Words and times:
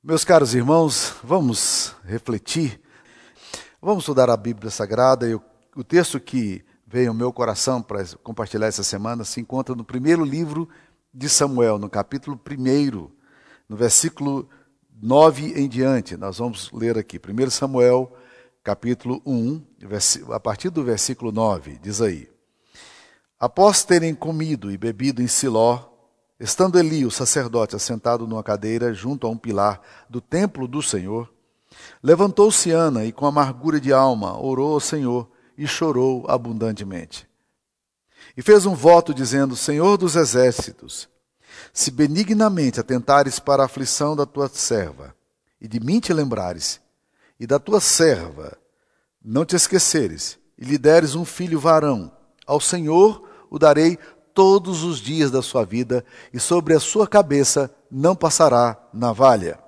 Meus 0.00 0.22
caros 0.24 0.54
irmãos, 0.54 1.16
vamos 1.24 1.96
refletir, 2.04 2.80
vamos 3.82 4.04
estudar 4.04 4.30
a 4.30 4.36
Bíblia 4.36 4.70
Sagrada 4.70 5.28
e 5.28 5.34
o, 5.34 5.82
texto 5.82 6.20
que 6.20 6.64
veio 6.86 7.08
ao 7.08 7.14
meu 7.14 7.32
coração 7.32 7.82
para 7.82 8.04
compartilhar 8.22 8.68
essa 8.68 8.84
semana 8.84 9.24
se 9.24 9.40
encontra 9.40 9.74
no 9.74 9.82
primeiro 9.82 10.24
livro 10.24 10.68
de 11.12 11.28
Samuel, 11.28 11.80
no 11.80 11.90
capítulo 11.90 12.40
1, 12.48 13.10
no 13.68 13.76
versículo 13.76 14.48
9 15.02 15.54
em 15.60 15.68
diante. 15.68 16.16
Nós 16.16 16.38
vamos 16.38 16.70
ler 16.72 16.96
aqui, 16.96 17.18
1 17.18 17.50
Samuel, 17.50 18.16
capítulo 18.62 19.20
1, 19.26 19.60
a 20.32 20.38
partir 20.38 20.70
do 20.70 20.84
versículo 20.84 21.32
9, 21.32 21.76
diz 21.82 22.00
aí: 22.00 22.30
Após 23.38 23.82
terem 23.82 24.14
comido 24.14 24.70
e 24.70 24.78
bebido 24.78 25.20
em 25.20 25.26
Siló, 25.26 25.97
Estando 26.40 26.78
Eli, 26.78 27.04
o 27.04 27.10
sacerdote, 27.10 27.74
assentado 27.74 28.26
numa 28.26 28.44
cadeira 28.44 28.94
junto 28.94 29.26
a 29.26 29.30
um 29.30 29.36
pilar 29.36 29.80
do 30.08 30.20
templo 30.20 30.68
do 30.68 30.80
Senhor, 30.80 31.28
levantou-se 32.00 32.70
Ana 32.70 33.04
e, 33.04 33.12
com 33.12 33.26
amargura 33.26 33.80
de 33.80 33.92
alma, 33.92 34.38
orou 34.38 34.74
ao 34.74 34.80
Senhor 34.80 35.28
e 35.56 35.66
chorou 35.66 36.24
abundantemente. 36.28 37.28
E 38.36 38.42
fez 38.42 38.66
um 38.66 38.74
voto 38.74 39.12
dizendo: 39.12 39.56
Senhor 39.56 39.96
dos 39.96 40.14
exércitos, 40.14 41.08
se 41.72 41.90
benignamente 41.90 42.78
atentares 42.78 43.40
para 43.40 43.64
a 43.64 43.66
aflição 43.66 44.14
da 44.14 44.24
tua 44.24 44.48
serva, 44.48 45.14
e 45.60 45.66
de 45.66 45.80
mim 45.80 45.98
te 45.98 46.12
lembrares, 46.12 46.80
e 47.40 47.48
da 47.48 47.58
tua 47.58 47.80
serva 47.80 48.56
não 49.24 49.44
te 49.44 49.56
esqueceres, 49.56 50.38
e 50.56 50.64
lhe 50.64 50.78
deres 50.78 51.16
um 51.16 51.24
filho 51.24 51.58
varão, 51.58 52.12
ao 52.46 52.60
Senhor 52.60 53.28
o 53.50 53.58
darei 53.58 53.98
todos 54.38 54.84
os 54.84 55.00
dias 55.00 55.32
da 55.32 55.42
sua 55.42 55.64
vida, 55.64 56.04
e 56.32 56.38
sobre 56.38 56.72
a 56.72 56.78
sua 56.78 57.08
cabeça 57.08 57.74
não 57.90 58.14
passará 58.14 58.78
navalha. 58.94 59.58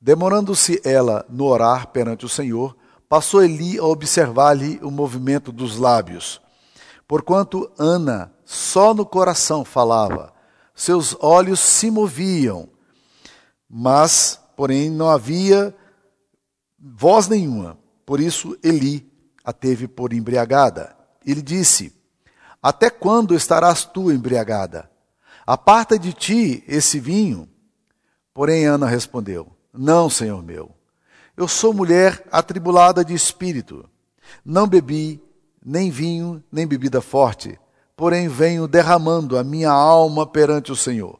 Demorando-se 0.00 0.80
ela 0.82 1.26
no 1.28 1.44
orar 1.44 1.88
perante 1.88 2.24
o 2.24 2.28
Senhor, 2.28 2.74
passou 3.06 3.44
Eli 3.44 3.78
a 3.78 3.84
observar-lhe 3.84 4.80
o 4.82 4.90
movimento 4.90 5.52
dos 5.52 5.76
lábios. 5.76 6.40
Porquanto 7.06 7.70
Ana 7.78 8.32
só 8.46 8.94
no 8.94 9.04
coração 9.04 9.62
falava, 9.62 10.32
seus 10.74 11.14
olhos 11.20 11.60
se 11.60 11.90
moviam, 11.90 12.70
mas, 13.68 14.40
porém, 14.56 14.88
não 14.88 15.10
havia 15.10 15.76
voz 16.80 17.28
nenhuma. 17.28 17.76
Por 18.06 18.20
isso 18.20 18.56
Eli 18.64 19.06
a 19.44 19.52
teve 19.52 19.86
por 19.86 20.14
embriagada. 20.14 20.96
Ele 21.26 21.42
disse: 21.42 21.92
até 22.62 22.88
quando 22.88 23.34
estarás 23.34 23.84
tu 23.84 24.12
embriagada? 24.12 24.90
Aparta 25.44 25.98
de 25.98 26.12
ti 26.12 26.62
esse 26.68 27.00
vinho. 27.00 27.48
Porém, 28.32 28.64
Ana 28.64 28.86
respondeu: 28.86 29.48
Não, 29.72 30.08
senhor 30.08 30.42
meu. 30.42 30.70
Eu 31.36 31.48
sou 31.48 31.74
mulher 31.74 32.24
atribulada 32.30 33.04
de 33.04 33.14
espírito. 33.14 33.88
Não 34.44 34.66
bebi 34.66 35.20
nem 35.64 35.90
vinho, 35.90 36.42
nem 36.50 36.66
bebida 36.66 37.00
forte, 37.00 37.58
porém 37.96 38.28
venho 38.28 38.66
derramando 38.66 39.38
a 39.38 39.44
minha 39.44 39.70
alma 39.70 40.26
perante 40.26 40.72
o 40.72 40.76
Senhor. 40.76 41.18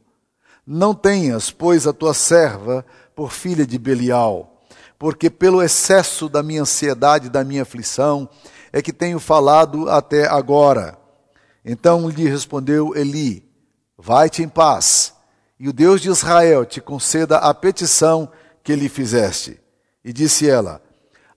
Não 0.66 0.94
tenhas, 0.94 1.50
pois, 1.50 1.86
a 1.86 1.92
tua 1.92 2.14
serva 2.14 2.84
por 3.14 3.32
filha 3.32 3.66
de 3.66 3.78
Belial, 3.78 4.60
porque 4.98 5.30
pelo 5.30 5.62
excesso 5.62 6.28
da 6.28 6.42
minha 6.42 6.62
ansiedade 6.62 7.26
e 7.26 7.30
da 7.30 7.44
minha 7.44 7.62
aflição 7.62 8.28
é 8.72 8.80
que 8.80 8.92
tenho 8.92 9.18
falado 9.18 9.88
até 9.88 10.26
agora. 10.28 10.98
Então 11.64 12.08
lhe 12.08 12.28
respondeu 12.28 12.96
Eli: 12.96 13.48
Vai-te 13.96 14.42
em 14.42 14.48
paz, 14.48 15.14
e 15.58 15.68
o 15.68 15.72
Deus 15.72 16.00
de 16.00 16.08
Israel 16.08 16.64
te 16.64 16.80
conceda 16.80 17.38
a 17.38 17.54
petição 17.54 18.30
que 18.62 18.74
lhe 18.74 18.88
fizeste. 18.88 19.60
E 20.04 20.12
disse 20.12 20.48
ela: 20.48 20.82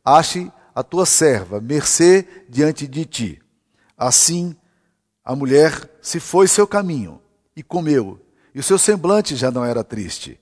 Ache 0.03 0.51
a 0.73 0.83
tua 0.83 1.05
serva 1.05 1.61
mercê 1.61 2.27
diante 2.49 2.87
de 2.87 3.05
ti. 3.05 3.41
Assim 3.97 4.55
a 5.23 5.35
mulher 5.35 5.89
se 6.01 6.19
foi 6.19 6.47
seu 6.47 6.67
caminho 6.67 7.21
e 7.55 7.63
comeu, 7.63 8.19
e 8.53 8.59
o 8.59 8.63
seu 8.63 8.77
semblante 8.77 9.35
já 9.35 9.49
não 9.49 9.65
era 9.65 9.83
triste. 9.83 10.39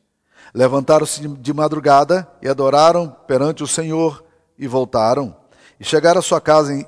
Levantaram-se 0.54 1.28
de 1.28 1.54
madrugada 1.54 2.28
e 2.42 2.48
adoraram 2.48 3.10
perante 3.28 3.64
o 3.64 3.68
Senhor 3.68 4.24
e 4.58 4.68
voltaram. 4.68 5.36
E 5.80 5.84
chegaram 5.84 6.20
à 6.20 6.22
sua 6.22 6.40
casa 6.40 6.74
em 6.74 6.86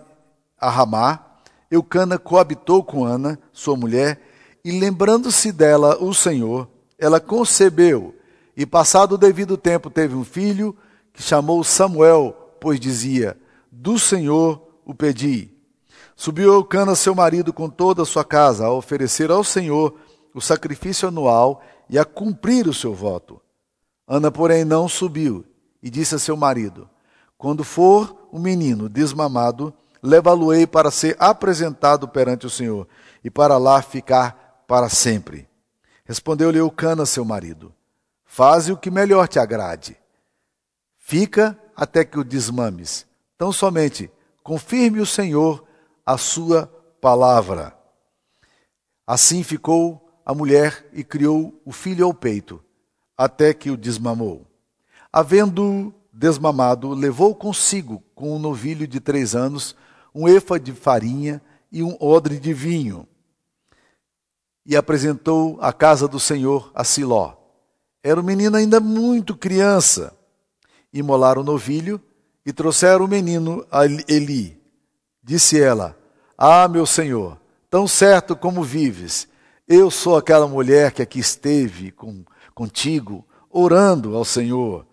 Ramá, 0.60 1.25
Eucana 1.70 2.18
coabitou 2.18 2.84
com 2.84 3.04
Ana, 3.04 3.40
sua 3.52 3.76
mulher, 3.76 4.22
e 4.64 4.72
lembrando-se 4.72 5.52
dela 5.52 5.98
o 6.04 6.14
Senhor, 6.14 6.68
ela 6.98 7.20
concebeu, 7.20 8.16
e 8.56 8.66
passado 8.66 9.14
o 9.14 9.18
devido 9.18 9.58
tempo 9.58 9.90
teve 9.90 10.16
um 10.16 10.24
filho, 10.24 10.76
que 11.14 11.22
chamou 11.22 11.64
Samuel, 11.64 12.36
pois 12.60 12.80
dizia: 12.80 13.38
Do 13.72 14.00
Senhor 14.00 14.62
o 14.86 14.94
pedi. 14.94 15.52
Subiu 16.16 16.54
Eucana, 16.54 16.96
seu 16.96 17.14
marido, 17.14 17.52
com 17.52 17.70
toda 17.70 18.04
a 18.04 18.06
sua 18.06 18.24
casa, 18.24 18.66
a 18.66 18.72
oferecer 18.72 19.30
ao 19.30 19.44
Senhor 19.44 19.96
o 20.34 20.42
sacrifício 20.42 21.08
anual 21.08 21.62
e 21.90 22.00
a 22.00 22.06
cumprir 22.06 22.68
o 22.68 22.74
seu 22.74 22.94
voto. 22.94 23.42
Ana, 24.08 24.32
porém, 24.32 24.64
não 24.64 24.88
subiu 24.88 25.46
e 25.82 25.90
disse 25.90 26.16
a 26.16 26.20
seu 26.20 26.38
marido: 26.38 26.90
Quando 27.38 27.64
for 27.64 28.28
o 28.32 28.40
menino 28.40 28.88
desmamado, 28.88 29.74
levá-lo-ei 30.06 30.68
para 30.68 30.92
ser 30.92 31.16
apresentado 31.20 32.08
perante 32.08 32.46
o 32.46 32.50
Senhor 32.50 32.88
e 33.24 33.30
para 33.30 33.58
lá 33.58 33.82
ficar 33.82 34.64
para 34.68 34.88
sempre. 34.88 35.50
Respondeu-lhe 36.06 36.60
Eucana, 36.60 37.06
seu 37.06 37.26
marido: 37.26 37.74
Faze 38.24 38.72
o 38.72 38.78
que 38.78 38.92
melhor 38.92 39.28
te 39.28 39.40
agrade. 39.40 39.98
Fica 40.98 41.60
até 41.76 42.06
que 42.06 42.20
o 42.20 42.24
desmames. 42.24 43.06
Tão 43.38 43.52
somente 43.52 44.12
confirme 44.44 45.02
o 45.02 45.06
Senhor 45.06 45.66
a 46.06 46.18
sua 46.18 46.68
palavra. 47.02 47.76
Assim 49.06 49.44
ficou 49.44 50.02
a 50.26 50.34
mulher 50.34 50.88
e 50.94 51.04
criou 51.04 51.60
o 51.66 51.72
filho 51.72 52.06
ao 52.06 52.14
peito, 52.14 52.64
até 53.18 53.54
que 53.54 53.70
o 53.70 53.78
desmamou. 53.78 54.46
Havendo 55.12 55.94
desmamado, 56.12 56.94
levou 56.94 57.36
consigo, 57.36 58.04
com 58.16 58.36
um 58.36 58.40
novilho 58.40 58.88
de 58.88 59.00
três 59.00 59.36
anos, 59.36 59.76
um 60.16 60.30
efa 60.30 60.58
de 60.58 60.72
farinha 60.72 61.42
e 61.70 61.84
um 61.84 61.98
odre 62.00 62.40
de 62.40 62.54
vinho. 62.54 63.06
E 64.66 64.76
apresentou 64.76 65.58
a 65.62 65.74
casa 65.74 66.08
do 66.08 66.20
Senhor 66.20 66.72
a 66.74 66.86
Siló. 66.86 67.34
Era 68.02 68.20
o 68.20 68.24
menino 68.24 68.56
ainda 68.56 68.80
muito 68.80 69.36
criança. 69.36 70.18
Imolaram 70.94 71.42
o 71.42 71.46
novilho 71.46 72.02
e 72.46 72.54
trouxeram 72.54 73.04
o 73.04 73.08
menino 73.08 73.66
a 73.70 73.86
Eli. 73.86 74.58
Disse 75.22 75.60
ela: 75.60 75.98
Ah, 76.38 76.68
meu 76.70 76.86
senhor, 76.86 77.38
tão 77.70 77.88
certo 77.88 78.36
como 78.36 78.64
vives, 78.64 79.28
eu 79.68 79.92
sou 79.92 80.16
aquela 80.16 80.48
mulher 80.48 80.94
que 80.94 81.02
aqui 81.02 81.20
esteve 81.20 81.92
com, 81.92 82.24
contigo, 82.54 83.26
orando 83.50 84.16
ao 84.16 84.24
Senhor. 84.24 84.88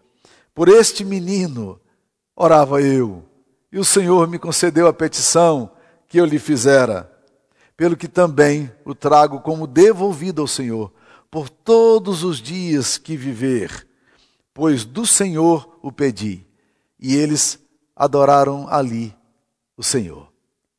Por 0.55 0.69
este 0.69 1.05
menino 1.05 1.81
orava 2.35 2.83
eu 2.83 3.23
e 3.73 3.79
o 3.79 3.85
Senhor 3.85 4.29
me 4.29 4.39
concedeu 4.39 4.87
a 4.87 4.93
petição 4.93 5.71
que 6.07 6.21
eu 6.21 6.27
lhe 6.27 6.39
fizera, 6.39 7.11
pelo 7.75 7.97
que 7.97 8.07
também 8.07 8.71
o 8.85 8.95
trago 8.95 9.41
como 9.41 9.67
devolvido 9.67 10.43
ao 10.43 10.47
Senhor, 10.47 10.93
por 11.31 11.49
todos 11.49 12.23
os 12.23 12.37
dias 12.37 12.99
que 12.99 13.17
viver, 13.17 13.89
pois 14.53 14.85
do 14.85 15.07
Senhor 15.07 15.79
o 15.81 15.91
pedi. 15.91 16.47
E 17.01 17.17
eles 17.17 17.59
adoraram 17.97 18.69
ali 18.69 19.17
o 19.75 19.83
Senhor. 19.83 20.31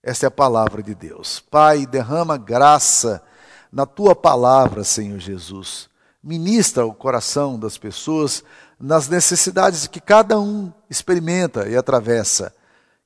Esta 0.04 0.26
é 0.26 0.28
a 0.28 0.32
palavra 0.32 0.84
de 0.84 0.94
Deus. 0.94 1.40
Pai, 1.40 1.88
derrama 1.88 2.38
graça 2.38 3.24
na 3.72 3.88
tua 3.88 4.16
palavra, 4.16 4.84
Senhor 4.84 5.18
Jesus. 5.18 5.90
Ministra 6.24 6.86
o 6.86 6.94
coração 6.94 7.58
das 7.58 7.76
pessoas 7.76 8.44
nas 8.80 9.10
necessidades 9.10 9.88
que 9.88 10.00
cada 10.00 10.40
um 10.40 10.72
experimenta 10.90 11.68
e 11.68 11.76
atravessa 11.76 12.54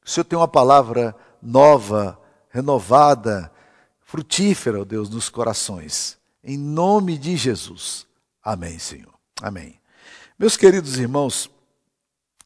o 0.07 0.09
Senhor 0.09 0.23
tem 0.23 0.39
uma 0.39 0.47
palavra 0.47 1.13
nova, 1.41 2.17
renovada, 2.49 3.51
frutífera, 3.99 4.79
ó 4.79 4.85
Deus, 4.85 5.09
nos 5.09 5.27
corações. 5.27 6.17
Em 6.41 6.57
nome 6.57 7.17
de 7.17 7.35
Jesus. 7.35 8.07
Amém, 8.41 8.79
Senhor. 8.79 9.13
Amém. 9.41 9.77
Meus 10.39 10.55
queridos 10.55 10.97
irmãos, 10.97 11.51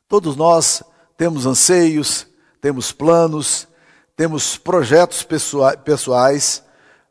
todos 0.07 0.35
nós 0.35 0.81
temos 1.15 1.45
anseios, 1.45 2.25
temos 2.59 2.91
planos, 2.91 3.67
temos 4.15 4.57
projetos 4.57 5.23
pessoais, 5.85 6.63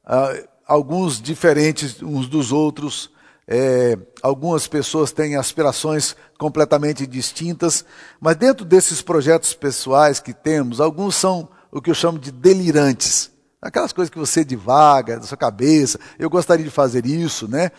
uh, 0.04 0.48
alguns 0.66 1.22
diferentes 1.22 2.02
uns 2.02 2.26
dos 2.26 2.50
outros, 2.50 3.08
é, 3.52 3.98
algumas 4.22 4.68
pessoas 4.68 5.10
têm 5.10 5.34
aspirações 5.34 6.14
completamente 6.38 7.04
distintas, 7.04 7.84
mas 8.20 8.36
dentro 8.36 8.64
desses 8.64 9.02
projetos 9.02 9.52
pessoais 9.52 10.20
que 10.20 10.32
temos, 10.32 10.80
alguns 10.80 11.16
são 11.16 11.48
o 11.72 11.82
que 11.82 11.90
eu 11.90 11.94
chamo 11.94 12.16
de 12.16 12.30
delirantes. 12.30 13.28
Aquelas 13.60 13.92
coisas 13.92 14.08
que 14.08 14.18
você 14.20 14.44
divaga 14.44 15.18
da 15.18 15.26
sua 15.26 15.36
cabeça, 15.36 15.98
eu 16.16 16.30
gostaria 16.30 16.64
de 16.64 16.70
fazer 16.70 17.04
isso, 17.04 17.48
né? 17.48 17.72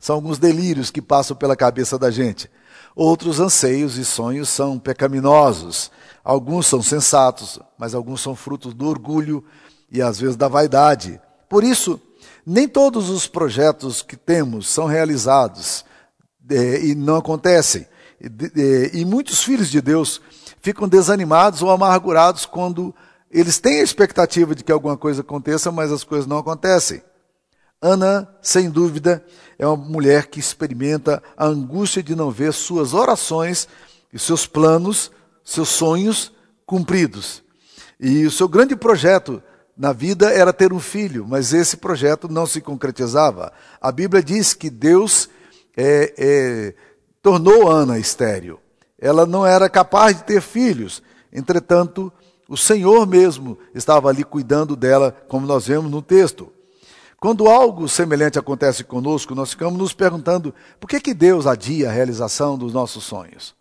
São 0.00 0.16
alguns 0.16 0.38
delírios 0.38 0.90
que 0.90 1.02
passam 1.02 1.36
pela 1.36 1.54
cabeça 1.54 1.98
da 1.98 2.10
gente. 2.10 2.50
Outros 2.96 3.38
anseios 3.38 3.98
e 3.98 4.06
sonhos 4.06 4.48
são 4.48 4.78
pecaminosos. 4.78 5.90
Alguns 6.24 6.66
são 6.66 6.82
sensatos, 6.82 7.60
mas 7.78 7.94
alguns 7.94 8.22
são 8.22 8.34
frutos 8.34 8.72
do 8.72 8.88
orgulho 8.88 9.44
e 9.92 10.00
às 10.00 10.18
vezes 10.18 10.36
da 10.36 10.48
vaidade. 10.48 11.20
Por 11.48 11.62
isso, 11.62 12.00
nem 12.50 12.66
todos 12.66 13.10
os 13.10 13.26
projetos 13.26 14.00
que 14.00 14.16
temos 14.16 14.68
são 14.68 14.86
realizados 14.86 15.84
é, 16.48 16.82
e 16.82 16.94
não 16.94 17.16
acontecem. 17.16 17.86
E, 18.18 19.00
e 19.00 19.04
muitos 19.04 19.44
filhos 19.44 19.68
de 19.68 19.82
Deus 19.82 20.18
ficam 20.62 20.88
desanimados 20.88 21.60
ou 21.60 21.70
amargurados 21.70 22.46
quando 22.46 22.94
eles 23.30 23.58
têm 23.58 23.80
a 23.80 23.84
expectativa 23.84 24.54
de 24.54 24.64
que 24.64 24.72
alguma 24.72 24.96
coisa 24.96 25.20
aconteça, 25.20 25.70
mas 25.70 25.92
as 25.92 26.02
coisas 26.02 26.26
não 26.26 26.38
acontecem. 26.38 27.02
Ana, 27.82 28.26
sem 28.40 28.70
dúvida, 28.70 29.22
é 29.58 29.66
uma 29.66 29.76
mulher 29.76 30.28
que 30.28 30.40
experimenta 30.40 31.22
a 31.36 31.44
angústia 31.44 32.02
de 32.02 32.16
não 32.16 32.30
ver 32.30 32.54
suas 32.54 32.94
orações 32.94 33.68
e 34.10 34.18
seus 34.18 34.46
planos, 34.46 35.12
seus 35.44 35.68
sonhos 35.68 36.32
cumpridos. 36.64 37.42
E 38.00 38.24
o 38.24 38.30
seu 38.30 38.48
grande 38.48 38.74
projeto 38.74 39.42
na 39.78 39.92
vida 39.92 40.30
era 40.32 40.52
ter 40.52 40.72
um 40.72 40.80
filho, 40.80 41.24
mas 41.26 41.54
esse 41.54 41.76
projeto 41.76 42.28
não 42.28 42.46
se 42.46 42.60
concretizava. 42.60 43.52
A 43.80 43.92
Bíblia 43.92 44.20
diz 44.20 44.52
que 44.52 44.68
Deus 44.68 45.30
é, 45.76 46.14
é, 46.18 46.74
tornou 47.22 47.70
Ana 47.70 47.96
estéril. 47.96 48.58
Ela 49.00 49.24
não 49.24 49.46
era 49.46 49.70
capaz 49.70 50.16
de 50.16 50.24
ter 50.24 50.42
filhos. 50.42 51.00
Entretanto, 51.32 52.12
o 52.48 52.56
Senhor 52.56 53.06
mesmo 53.06 53.56
estava 53.72 54.08
ali 54.08 54.24
cuidando 54.24 54.74
dela, 54.74 55.12
como 55.28 55.46
nós 55.46 55.68
vemos 55.68 55.88
no 55.88 56.02
texto. 56.02 56.52
Quando 57.20 57.48
algo 57.48 57.88
semelhante 57.88 58.38
acontece 58.38 58.82
conosco, 58.82 59.32
nós 59.32 59.50
ficamos 59.50 59.78
nos 59.78 59.92
perguntando 59.92 60.52
por 60.80 60.88
que, 60.88 61.00
que 61.00 61.14
Deus 61.14 61.46
adia 61.46 61.88
a 61.88 61.92
realização 61.92 62.58
dos 62.58 62.72
nossos 62.72 63.04
sonhos? 63.04 63.54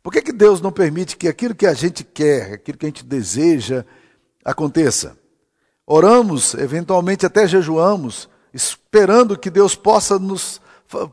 Por 0.00 0.12
que, 0.12 0.22
que 0.22 0.32
Deus 0.32 0.60
não 0.60 0.70
permite 0.70 1.16
que 1.16 1.26
aquilo 1.26 1.56
que 1.56 1.66
a 1.66 1.74
gente 1.74 2.04
quer, 2.04 2.54
aquilo 2.54 2.78
que 2.78 2.86
a 2.86 2.88
gente 2.88 3.04
deseja, 3.04 3.84
aconteça. 4.44 5.16
Oramos, 5.86 6.54
eventualmente 6.54 7.26
até 7.26 7.46
jejuamos, 7.46 8.28
esperando 8.52 9.38
que 9.38 9.50
Deus 9.50 9.74
possa 9.74 10.18
nos 10.18 10.60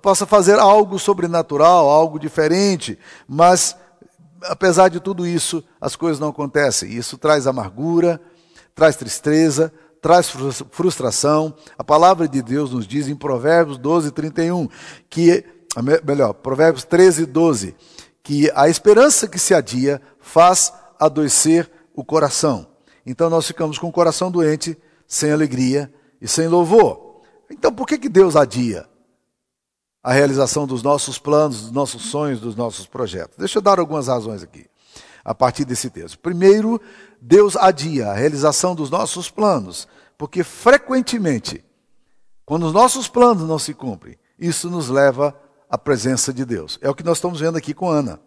possa 0.01 0.25
fazer 0.25 0.59
algo 0.59 0.99
sobrenatural, 0.99 1.89
algo 1.89 2.19
diferente, 2.19 2.99
mas 3.25 3.77
apesar 4.43 4.89
de 4.89 4.99
tudo 4.99 5.25
isso, 5.25 5.63
as 5.79 5.95
coisas 5.95 6.19
não 6.19 6.29
acontecem. 6.29 6.91
Isso 6.91 7.17
traz 7.17 7.47
amargura, 7.47 8.19
traz 8.75 8.95
tristeza, 8.95 9.71
traz 10.01 10.29
frustração. 10.71 11.53
A 11.77 11.83
palavra 11.83 12.27
de 12.27 12.41
Deus 12.41 12.71
nos 12.71 12.87
diz 12.87 13.07
em 13.07 13.15
Provérbios 13.15 13.77
12, 13.77 14.11
31, 14.11 14.67
que, 15.09 15.45
melhor, 16.03 16.33
Provérbios 16.33 16.83
13, 16.83 17.25
12, 17.25 17.75
que 18.23 18.51
a 18.55 18.69
esperança 18.69 19.27
que 19.27 19.39
se 19.39 19.53
adia 19.53 20.01
faz 20.19 20.73
adoecer 20.99 21.69
o 21.93 22.03
coração. 22.03 22.67
Então 23.09 23.27
nós 23.27 23.47
ficamos 23.47 23.79
com 23.79 23.87
o 23.87 23.91
coração 23.91 24.29
doente, 24.29 24.77
sem 25.07 25.31
alegria 25.31 25.91
e 26.21 26.27
sem 26.27 26.47
louvor. 26.47 27.21
Então 27.49 27.73
por 27.73 27.87
que, 27.87 27.97
que 27.97 28.07
Deus 28.07 28.35
adia 28.35 28.87
a 30.03 30.13
realização 30.13 30.67
dos 30.67 30.83
nossos 30.83 31.17
planos, 31.17 31.63
dos 31.63 31.71
nossos 31.71 32.03
sonhos, 32.03 32.39
dos 32.39 32.55
nossos 32.55 32.85
projetos? 32.85 33.35
Deixa 33.35 33.57
eu 33.57 33.63
dar 33.63 33.79
algumas 33.79 34.07
razões 34.07 34.43
aqui, 34.43 34.67
a 35.25 35.33
partir 35.33 35.65
desse 35.65 35.89
texto. 35.89 36.19
Primeiro, 36.19 36.79
Deus 37.19 37.55
adia 37.55 38.09
a 38.09 38.13
realização 38.13 38.75
dos 38.75 38.91
nossos 38.91 39.31
planos, 39.31 39.87
porque 40.15 40.43
frequentemente, 40.43 41.65
quando 42.45 42.67
os 42.67 42.73
nossos 42.73 43.07
planos 43.07 43.47
não 43.47 43.57
se 43.57 43.73
cumprem, 43.73 44.19
isso 44.37 44.69
nos 44.69 44.87
leva 44.87 45.35
à 45.67 45.79
presença 45.79 46.31
de 46.31 46.45
Deus. 46.45 46.77
É 46.79 46.87
o 46.87 46.93
que 46.93 47.03
nós 47.03 47.17
estamos 47.17 47.39
vendo 47.39 47.57
aqui 47.57 47.73
com 47.73 47.89
Ana. 47.89 48.21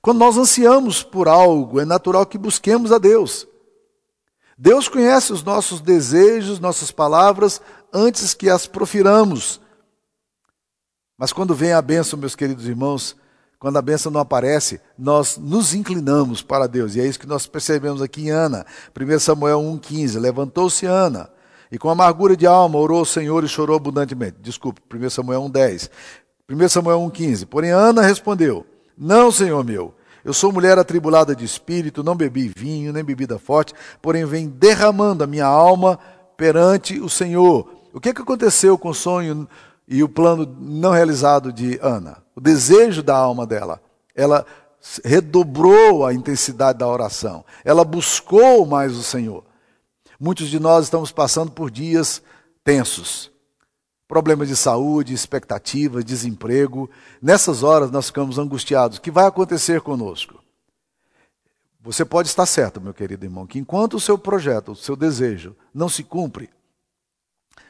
Quando 0.00 0.16
nós 0.16 0.38
ansiamos 0.38 1.02
por 1.02 1.28
algo, 1.28 1.78
é 1.78 1.84
natural 1.84 2.24
que 2.24 2.38
busquemos 2.38 2.90
a 2.90 2.96
Deus. 2.96 3.51
Deus 4.56 4.88
conhece 4.88 5.32
os 5.32 5.42
nossos 5.42 5.80
desejos, 5.80 6.60
nossas 6.60 6.90
palavras, 6.90 7.60
antes 7.92 8.34
que 8.34 8.48
as 8.48 8.66
profiramos. 8.66 9.60
Mas 11.18 11.32
quando 11.32 11.54
vem 11.54 11.72
a 11.72 11.82
bênção, 11.82 12.18
meus 12.18 12.34
queridos 12.34 12.66
irmãos, 12.66 13.16
quando 13.58 13.76
a 13.76 13.82
bênção 13.82 14.10
não 14.10 14.20
aparece, 14.20 14.80
nós 14.98 15.38
nos 15.38 15.72
inclinamos 15.72 16.42
para 16.42 16.66
Deus. 16.66 16.96
E 16.96 17.00
é 17.00 17.06
isso 17.06 17.20
que 17.20 17.28
nós 17.28 17.46
percebemos 17.46 18.02
aqui 18.02 18.22
em 18.22 18.30
Ana. 18.30 18.66
1 18.98 19.18
Samuel 19.20 19.60
1,15. 19.60 20.18
Levantou-se 20.18 20.84
Ana, 20.84 21.30
e 21.70 21.78
com 21.78 21.88
amargura 21.88 22.36
de 22.36 22.44
alma 22.44 22.78
orou 22.78 22.98
ao 22.98 23.04
Senhor 23.04 23.44
e 23.44 23.48
chorou 23.48 23.76
abundantemente. 23.76 24.38
Desculpe, 24.40 24.80
1 24.92 25.10
Samuel 25.10 25.42
1,10. 25.42 25.88
1 26.50 26.68
Samuel 26.68 26.98
1,15. 27.02 27.46
Porém, 27.46 27.70
Ana 27.70 28.02
respondeu: 28.02 28.66
Não, 28.98 29.30
Senhor 29.30 29.64
meu. 29.64 29.94
Eu 30.24 30.32
sou 30.32 30.52
mulher 30.52 30.78
atribulada 30.78 31.34
de 31.34 31.44
espírito, 31.44 32.04
não 32.04 32.14
bebi 32.14 32.52
vinho, 32.54 32.92
nem 32.92 33.02
bebida 33.02 33.38
forte, 33.38 33.74
porém 34.00 34.24
vem 34.24 34.48
derramando 34.48 35.24
a 35.24 35.26
minha 35.26 35.46
alma 35.46 35.98
perante 36.36 37.00
o 37.00 37.08
Senhor. 37.08 37.68
O 37.92 38.00
que, 38.00 38.10
é 38.10 38.14
que 38.14 38.22
aconteceu 38.22 38.78
com 38.78 38.90
o 38.90 38.94
sonho 38.94 39.48
e 39.86 40.02
o 40.02 40.08
plano 40.08 40.56
não 40.60 40.92
realizado 40.92 41.52
de 41.52 41.78
Ana? 41.82 42.22
O 42.36 42.40
desejo 42.40 43.02
da 43.02 43.16
alma 43.16 43.46
dela. 43.46 43.80
Ela 44.14 44.46
redobrou 45.04 46.06
a 46.06 46.14
intensidade 46.14 46.78
da 46.78 46.86
oração. 46.86 47.44
Ela 47.64 47.84
buscou 47.84 48.64
mais 48.64 48.96
o 48.96 49.02
Senhor. 49.02 49.44
Muitos 50.18 50.48
de 50.48 50.60
nós 50.60 50.84
estamos 50.84 51.10
passando 51.10 51.50
por 51.50 51.70
dias 51.70 52.22
tensos 52.62 53.31
problemas 54.12 54.46
de 54.46 54.54
saúde, 54.54 55.14
expectativas, 55.14 56.04
desemprego. 56.04 56.90
Nessas 57.22 57.62
horas 57.62 57.90
nós 57.90 58.08
ficamos 58.08 58.38
angustiados. 58.38 58.98
O 58.98 59.00
que 59.00 59.10
vai 59.10 59.24
acontecer 59.24 59.80
conosco? 59.80 60.38
Você 61.80 62.04
pode 62.04 62.28
estar 62.28 62.44
certo, 62.44 62.78
meu 62.78 62.92
querido 62.92 63.24
irmão, 63.24 63.46
que 63.46 63.58
enquanto 63.58 63.94
o 63.94 64.00
seu 64.00 64.18
projeto, 64.18 64.72
o 64.72 64.76
seu 64.76 64.94
desejo 64.94 65.56
não 65.72 65.88
se 65.88 66.04
cumpre, 66.04 66.50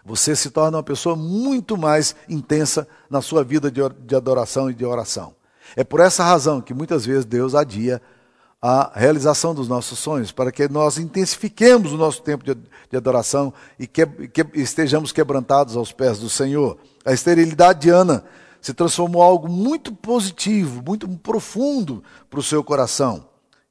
você 0.05 0.35
se 0.35 0.51
torna 0.51 0.79
uma 0.79 0.83
pessoa 0.83 1.15
muito 1.15 1.77
mais 1.77 2.17
intensa 2.29 2.89
na 3.09 3.23
sua 3.23 3.45
vida 3.45 3.71
de 3.71 4.17
adoração 4.17 4.69
e 4.69 4.75
de 4.75 4.85
oração. 4.85 5.37
É 5.77 5.85
por 5.85 6.01
essa 6.01 6.25
razão 6.25 6.61
que 6.61 6.75
muitas 6.75 7.07
vezes 7.07 7.25
Deus 7.25 7.55
adia 7.55 8.03
a 8.65 8.93
realização 8.95 9.53
dos 9.53 9.67
nossos 9.67 9.99
sonhos, 9.99 10.31
para 10.31 10.53
que 10.53 10.69
nós 10.69 10.97
intensifiquemos 10.97 11.93
o 11.93 11.97
nosso 11.97 12.23
tempo 12.23 12.45
de, 12.45 12.97
adoração 12.97 13.53
e 13.77 13.89
que, 13.89 14.07
que, 14.07 14.47
estejamos 14.55 15.11
quebrantados 15.11 15.77
aos 15.77 15.91
pés 15.91 16.21
do 16.21 16.31
Senhor. 16.31 16.79
A 17.05 17.13
esterilidade 17.13 17.81
de 17.81 17.91
Ana 17.91 18.23
se 18.61 18.73
transformou 18.73 19.25
em 19.25 19.27
algo 19.27 19.49
muito 19.49 19.93
positivo, 19.93 20.81
muito 20.87 21.09
profundo 21.09 22.05
para 22.31 22.39
o 22.39 22.43
seu 22.43 22.63
coração. 22.63 23.27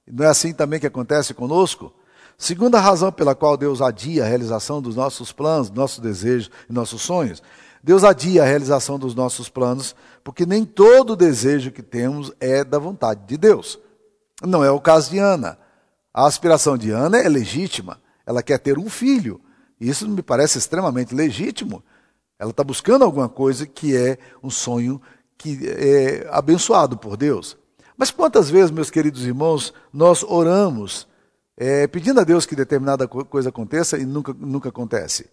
Não 0.06 0.26
é 0.26 0.28
assim 0.28 0.52
também 0.52 0.78
que 0.78 0.88
acontece 0.88 1.34
conosco? 1.34 1.94
Segunda 2.38 2.78
razão 2.78 3.14
pela 3.14 3.34
qual 3.34 3.56
Deus 3.56 3.82
adia 3.82 4.26
a 4.26 4.28
realização 4.28 4.82
dos 4.82 4.98
nossos 4.98 5.32
planos, 5.32 5.70
nossos 5.70 6.00
desejos 6.00 6.52
e 6.70 6.74
nossos 6.74 7.02
sonhos. 7.02 7.42
Deus 7.82 8.04
adia 8.04 8.44
a 8.44 8.46
realização 8.46 9.00
dos 9.00 9.16
nossos 9.16 9.48
planos, 9.48 9.96
porque 10.22 10.46
nem 10.46 10.66
todo 10.66 11.16
desejo 11.16 11.72
que 11.72 11.82
temos 11.82 12.34
é 12.42 12.64
da 12.66 12.78
vontade 12.78 13.22
de 13.26 13.38
Deus. 13.38 13.80
Não 14.42 14.64
é 14.64 14.72
o 14.72 14.80
caso 14.80 15.12
de 15.12 15.20
Ana. 15.20 15.58
A 16.14 16.26
aspiração 16.26 16.78
de 16.78 16.92
Ana 16.92 17.18
é 17.18 17.30
legítima. 17.30 18.02
Ela 18.26 18.44
quer 18.44 18.58
ter 18.58 18.78
um 18.78 18.90
filho. 18.90 19.40
Isso 19.80 20.08
me 20.08 20.22
parece 20.22 20.58
extremamente 20.58 21.14
legítimo. 21.16 21.84
Ela 22.38 22.52
está 22.52 22.64
buscando 22.64 23.04
alguma 23.04 23.30
coisa 23.30 23.66
que 23.66 23.96
é 23.96 24.18
um 24.44 24.50
sonho 24.50 25.02
que 25.38 25.60
é 25.68 26.28
abençoado 26.32 26.98
por 26.98 27.16
Deus. 27.16 27.58
Mas 27.98 28.12
quantas 28.12 28.50
vezes, 28.50 28.72
meus 28.72 28.90
queridos 28.90 29.26
irmãos, 29.26 29.74
nós 29.94 30.24
oramos 30.24 31.08
é, 31.56 31.86
pedindo 31.88 32.20
a 32.20 32.24
Deus 32.24 32.46
que 32.46 32.56
determinada 32.56 33.08
coisa 33.08 33.50
aconteça 33.50 33.98
e 33.98 34.06
nunca, 34.06 34.34
nunca 34.34 34.70
acontece? 34.70 35.30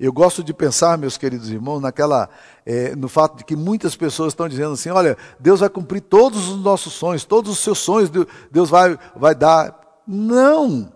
Eu 0.00 0.14
gosto 0.14 0.42
de 0.42 0.54
pensar, 0.54 0.96
meus 0.96 1.18
queridos 1.18 1.50
irmãos, 1.50 1.78
naquela, 1.78 2.30
é, 2.64 2.96
no 2.96 3.06
fato 3.06 3.36
de 3.36 3.44
que 3.44 3.54
muitas 3.54 3.94
pessoas 3.94 4.32
estão 4.32 4.48
dizendo 4.48 4.72
assim: 4.72 4.88
olha, 4.88 5.14
Deus 5.38 5.60
vai 5.60 5.68
cumprir 5.68 6.00
todos 6.00 6.48
os 6.48 6.56
nossos 6.62 6.94
sonhos, 6.94 7.26
todos 7.26 7.52
os 7.52 7.58
seus 7.58 7.78
sonhos, 7.78 8.10
Deus 8.50 8.70
vai, 8.70 8.98
vai 9.14 9.34
dar. 9.34 9.78
Não! 10.08 10.90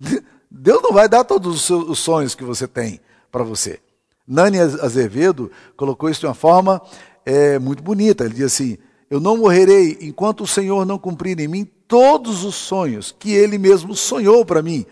Deus 0.50 0.82
não 0.82 0.92
vai 0.92 1.08
dar 1.08 1.22
todos 1.22 1.54
os, 1.54 1.62
seus, 1.62 1.88
os 1.88 1.98
sonhos 2.00 2.34
que 2.34 2.42
você 2.42 2.66
tem 2.66 3.00
para 3.30 3.44
você. 3.44 3.78
Nani 4.26 4.58
Azevedo 4.58 5.48
colocou 5.76 6.10
isso 6.10 6.20
de 6.20 6.26
uma 6.26 6.34
forma 6.34 6.82
é, 7.24 7.60
muito 7.60 7.80
bonita. 7.80 8.24
Ele 8.24 8.34
diz 8.34 8.46
assim: 8.46 8.76
Eu 9.08 9.20
não 9.20 9.36
morrerei 9.36 9.98
enquanto 10.00 10.42
o 10.42 10.48
Senhor 10.48 10.84
não 10.84 10.98
cumprir 10.98 11.38
em 11.38 11.46
mim 11.46 11.64
todos 11.86 12.42
os 12.42 12.56
sonhos 12.56 13.14
que 13.16 13.32
Ele 13.32 13.56
mesmo 13.56 13.94
sonhou 13.94 14.44
para 14.44 14.62
mim. 14.62 14.84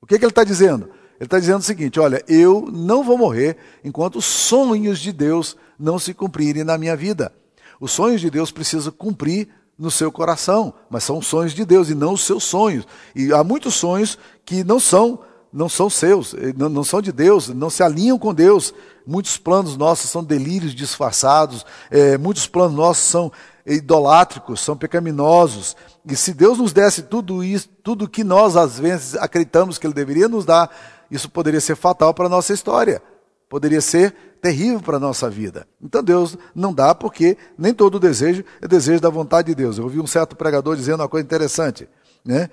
O 0.00 0.06
que, 0.06 0.18
que 0.18 0.24
ele 0.24 0.30
está 0.30 0.44
dizendo? 0.44 0.88
Ele 1.18 1.26
está 1.26 1.38
dizendo 1.38 1.60
o 1.60 1.64
seguinte: 1.64 1.98
olha, 2.00 2.22
eu 2.28 2.68
não 2.72 3.02
vou 3.02 3.18
morrer 3.18 3.56
enquanto 3.84 4.16
os 4.16 4.24
sonhos 4.24 4.98
de 4.98 5.12
Deus 5.12 5.56
não 5.78 5.98
se 5.98 6.14
cumprirem 6.14 6.64
na 6.64 6.78
minha 6.78 6.96
vida. 6.96 7.32
Os 7.80 7.92
sonhos 7.92 8.20
de 8.20 8.30
Deus 8.30 8.50
precisam 8.50 8.92
cumprir 8.92 9.48
no 9.78 9.90
seu 9.90 10.10
coração, 10.10 10.72
mas 10.88 11.04
são 11.04 11.20
sonhos 11.20 11.52
de 11.52 11.64
Deus 11.64 11.90
e 11.90 11.94
não 11.94 12.14
os 12.14 12.22
seus 12.22 12.44
sonhos. 12.44 12.86
E 13.14 13.32
há 13.32 13.44
muitos 13.44 13.74
sonhos 13.74 14.18
que 14.44 14.64
não 14.64 14.80
são 14.80 15.20
não 15.52 15.70
são 15.70 15.88
seus, 15.88 16.34
não, 16.54 16.68
não 16.68 16.84
são 16.84 17.00
de 17.00 17.10
Deus, 17.10 17.48
não 17.48 17.70
se 17.70 17.82
alinham 17.82 18.18
com 18.18 18.34
Deus. 18.34 18.74
Muitos 19.06 19.38
planos 19.38 19.74
nossos 19.74 20.10
são 20.10 20.22
delírios 20.22 20.74
disfarçados, 20.74 21.64
é, 21.90 22.18
muitos 22.18 22.46
planos 22.46 22.76
nossos 22.76 23.04
são 23.04 23.32
idolátricos, 23.64 24.60
são 24.60 24.76
pecaminosos. 24.76 25.74
E 26.04 26.14
se 26.14 26.34
Deus 26.34 26.58
nos 26.58 26.74
desse 26.74 27.02
tudo 27.02 27.42
isso, 27.42 27.70
tudo 27.82 28.08
que 28.08 28.22
nós 28.22 28.54
às 28.54 28.78
vezes 28.78 29.14
acreditamos 29.14 29.78
que 29.78 29.86
Ele 29.86 29.94
deveria 29.94 30.28
nos 30.28 30.44
dar, 30.44 30.70
isso 31.10 31.30
poderia 31.30 31.60
ser 31.60 31.76
fatal 31.76 32.12
para 32.12 32.26
a 32.26 32.28
nossa 32.28 32.52
história, 32.52 33.02
poderia 33.48 33.80
ser 33.80 34.14
terrível 34.40 34.80
para 34.80 34.96
a 34.96 35.00
nossa 35.00 35.28
vida. 35.28 35.66
Então 35.82 36.02
Deus 36.02 36.36
não 36.54 36.72
dá 36.72 36.94
porque 36.94 37.36
nem 37.56 37.72
todo 37.72 37.98
desejo 37.98 38.44
é 38.60 38.68
desejo 38.68 39.00
da 39.00 39.10
vontade 39.10 39.48
de 39.48 39.54
Deus. 39.54 39.78
Eu 39.78 39.84
ouvi 39.84 40.00
um 40.00 40.06
certo 40.06 40.36
pregador 40.36 40.76
dizendo 40.76 41.00
uma 41.00 41.08
coisa 41.08 41.24
interessante, 41.24 41.88
né? 42.24 42.50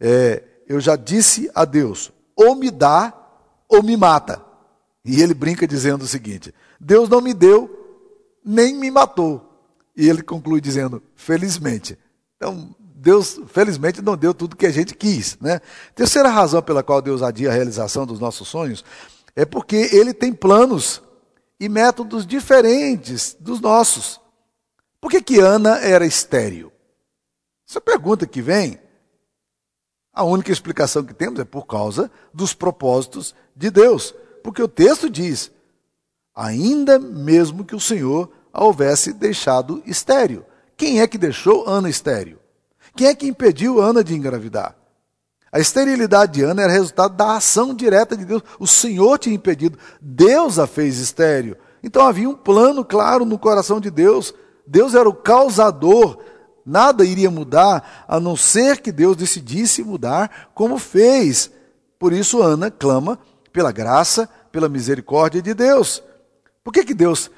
É, 0.00 0.42
eu 0.68 0.80
já 0.80 0.96
disse 0.96 1.50
a 1.54 1.64
Deus, 1.64 2.12
ou 2.36 2.54
me 2.54 2.70
dá 2.70 3.12
ou 3.68 3.82
me 3.82 3.96
mata. 3.96 4.42
E 5.04 5.22
ele 5.22 5.34
brinca 5.34 5.66
dizendo 5.66 6.02
o 6.02 6.08
seguinte: 6.08 6.54
Deus 6.78 7.08
não 7.08 7.20
me 7.20 7.32
deu, 7.32 7.70
nem 8.44 8.74
me 8.74 8.90
matou. 8.90 9.44
E 9.96 10.08
ele 10.08 10.22
conclui 10.22 10.60
dizendo: 10.60 11.02
felizmente. 11.14 11.98
Então, 12.36 12.74
Deus, 13.00 13.40
felizmente, 13.46 14.02
não 14.02 14.16
deu 14.16 14.34
tudo 14.34 14.56
que 14.56 14.66
a 14.66 14.70
gente 14.70 14.94
quis. 14.94 15.38
Né? 15.40 15.60
Terceira 15.94 16.28
razão 16.28 16.60
pela 16.60 16.82
qual 16.82 17.00
Deus 17.00 17.22
adia 17.22 17.48
a 17.48 17.52
realização 17.52 18.04
dos 18.04 18.18
nossos 18.18 18.48
sonhos 18.48 18.84
é 19.36 19.44
porque 19.44 19.88
Ele 19.92 20.12
tem 20.12 20.32
planos 20.32 21.00
e 21.60 21.68
métodos 21.68 22.26
diferentes 22.26 23.36
dos 23.38 23.60
nossos. 23.60 24.20
Por 25.00 25.10
que, 25.10 25.22
que 25.22 25.38
Ana 25.38 25.78
era 25.78 26.04
estéril? 26.04 26.72
Essa 27.68 27.80
pergunta 27.80 28.26
que 28.26 28.42
vem, 28.42 28.80
a 30.12 30.24
única 30.24 30.50
explicação 30.50 31.04
que 31.04 31.14
temos 31.14 31.38
é 31.38 31.44
por 31.44 31.66
causa 31.66 32.10
dos 32.34 32.52
propósitos 32.52 33.32
de 33.54 33.70
Deus. 33.70 34.12
Porque 34.42 34.62
o 34.62 34.66
texto 34.66 35.08
diz: 35.08 35.52
ainda 36.34 36.98
mesmo 36.98 37.64
que 37.64 37.76
o 37.76 37.80
Senhor 37.80 38.28
a 38.52 38.64
houvesse 38.64 39.12
deixado 39.12 39.80
estéril. 39.86 40.44
Quem 40.76 41.00
é 41.00 41.06
que 41.06 41.18
deixou 41.18 41.68
Ana 41.68 41.88
estéril? 41.88 42.37
Quem 42.98 43.06
é 43.06 43.14
que 43.14 43.28
impediu 43.28 43.80
Ana 43.80 44.02
de 44.02 44.12
engravidar? 44.12 44.74
A 45.52 45.60
esterilidade 45.60 46.32
de 46.32 46.42
Ana 46.42 46.62
era 46.62 46.72
resultado 46.72 47.14
da 47.14 47.36
ação 47.36 47.72
direta 47.72 48.16
de 48.16 48.24
Deus. 48.24 48.42
O 48.58 48.66
Senhor 48.66 49.16
tinha 49.20 49.36
impedido, 49.36 49.78
Deus 50.00 50.58
a 50.58 50.66
fez 50.66 50.98
estéril. 50.98 51.56
Então 51.80 52.04
havia 52.04 52.28
um 52.28 52.34
plano 52.34 52.84
claro 52.84 53.24
no 53.24 53.38
coração 53.38 53.78
de 53.78 53.88
Deus. 53.88 54.34
Deus 54.66 54.96
era 54.96 55.08
o 55.08 55.14
causador. 55.14 56.18
Nada 56.66 57.04
iria 57.04 57.30
mudar 57.30 58.04
a 58.08 58.18
não 58.18 58.34
ser 58.34 58.80
que 58.80 58.90
Deus 58.90 59.16
decidisse 59.16 59.84
mudar, 59.84 60.50
como 60.52 60.76
fez. 60.76 61.52
Por 62.00 62.12
isso 62.12 62.42
Ana 62.42 62.68
clama 62.68 63.16
pela 63.52 63.70
graça, 63.70 64.28
pela 64.50 64.68
misericórdia 64.68 65.40
de 65.40 65.54
Deus. 65.54 66.02
Por 66.64 66.72
que, 66.72 66.84
que 66.84 66.94
Deus 66.94 67.30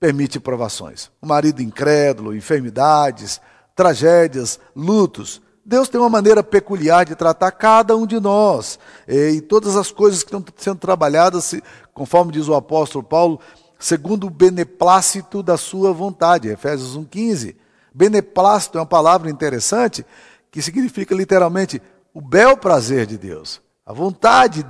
permite 0.00 0.40
provações? 0.40 1.08
O 1.22 1.26
marido 1.28 1.62
incrédulo, 1.62 2.34
enfermidades, 2.34 3.40
tragédias, 3.74 4.58
lutos. 4.74 5.42
Deus 5.64 5.88
tem 5.88 6.00
uma 6.00 6.10
maneira 6.10 6.42
peculiar 6.42 7.04
de 7.04 7.14
tratar 7.14 7.50
cada 7.52 7.96
um 7.96 8.06
de 8.06 8.20
nós. 8.20 8.78
E 9.08 9.40
todas 9.40 9.76
as 9.76 9.90
coisas 9.90 10.22
que 10.22 10.28
estão 10.28 10.44
sendo 10.56 10.78
trabalhadas, 10.78 11.54
conforme 11.92 12.32
diz 12.32 12.48
o 12.48 12.54
apóstolo 12.54 13.02
Paulo, 13.02 13.40
segundo 13.78 14.26
o 14.26 14.30
beneplácito 14.30 15.42
da 15.42 15.56
sua 15.56 15.92
vontade. 15.92 16.48
Efésios 16.48 16.96
1,15. 16.98 17.56
Beneplácito 17.94 18.76
é 18.76 18.80
uma 18.80 18.86
palavra 18.86 19.30
interessante 19.30 20.04
que 20.50 20.60
significa 20.60 21.14
literalmente 21.14 21.80
o 22.12 22.20
bel 22.20 22.56
prazer 22.56 23.06
de 23.06 23.16
Deus. 23.16 23.62
A 23.86 23.92
vontade 23.92 24.64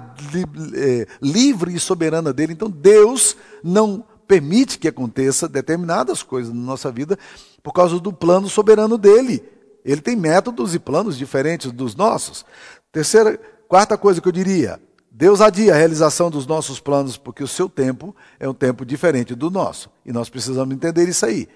eh, 0.75 1.07
livre 1.21 1.75
e 1.75 1.81
soberana 1.81 2.33
dele. 2.33 2.53
Então 2.53 2.71
Deus 2.71 3.37
não 3.63 4.05
permite 4.27 4.79
que 4.79 4.89
aconteça 4.89 5.49
determinadas 5.49 6.23
coisas 6.23 6.53
na 6.53 6.61
nossa 6.61 6.91
vida 6.91 7.19
por 7.63 7.73
causa 7.73 7.99
do 7.99 8.13
plano 8.13 8.49
soberano 8.49 8.99
dele. 8.99 9.45
Ele 9.85 10.01
tem 10.01 10.17
métodos 10.17 10.75
e 10.75 10.79
planos 10.79 11.17
diferentes 11.17 11.71
dos 11.71 11.95
nossos. 11.95 12.45
Terceira, 12.91 13.39
quarta 13.69 13.99
coisa 13.99 14.21
que 14.21 14.29
eu 14.29 14.33
diria: 14.33 14.81
Deus 15.11 15.41
adia 15.41 15.75
a 15.75 15.77
realização 15.77 16.31
dos 16.31 16.47
nossos 16.47 16.81
planos 16.81 17.17
porque 17.17 17.43
o 17.43 17.49
seu 17.49 17.69
tempo 17.69 18.15
é 18.41 18.49
um 18.49 18.55
tempo 18.55 18.85
diferente 18.85 19.35
do 19.35 19.51
nosso. 19.51 19.91
E 20.05 20.13
nós 20.13 20.29
precisamos 20.29 20.75
entender 20.75 21.09
isso 21.09 21.27
aí. 21.27 21.49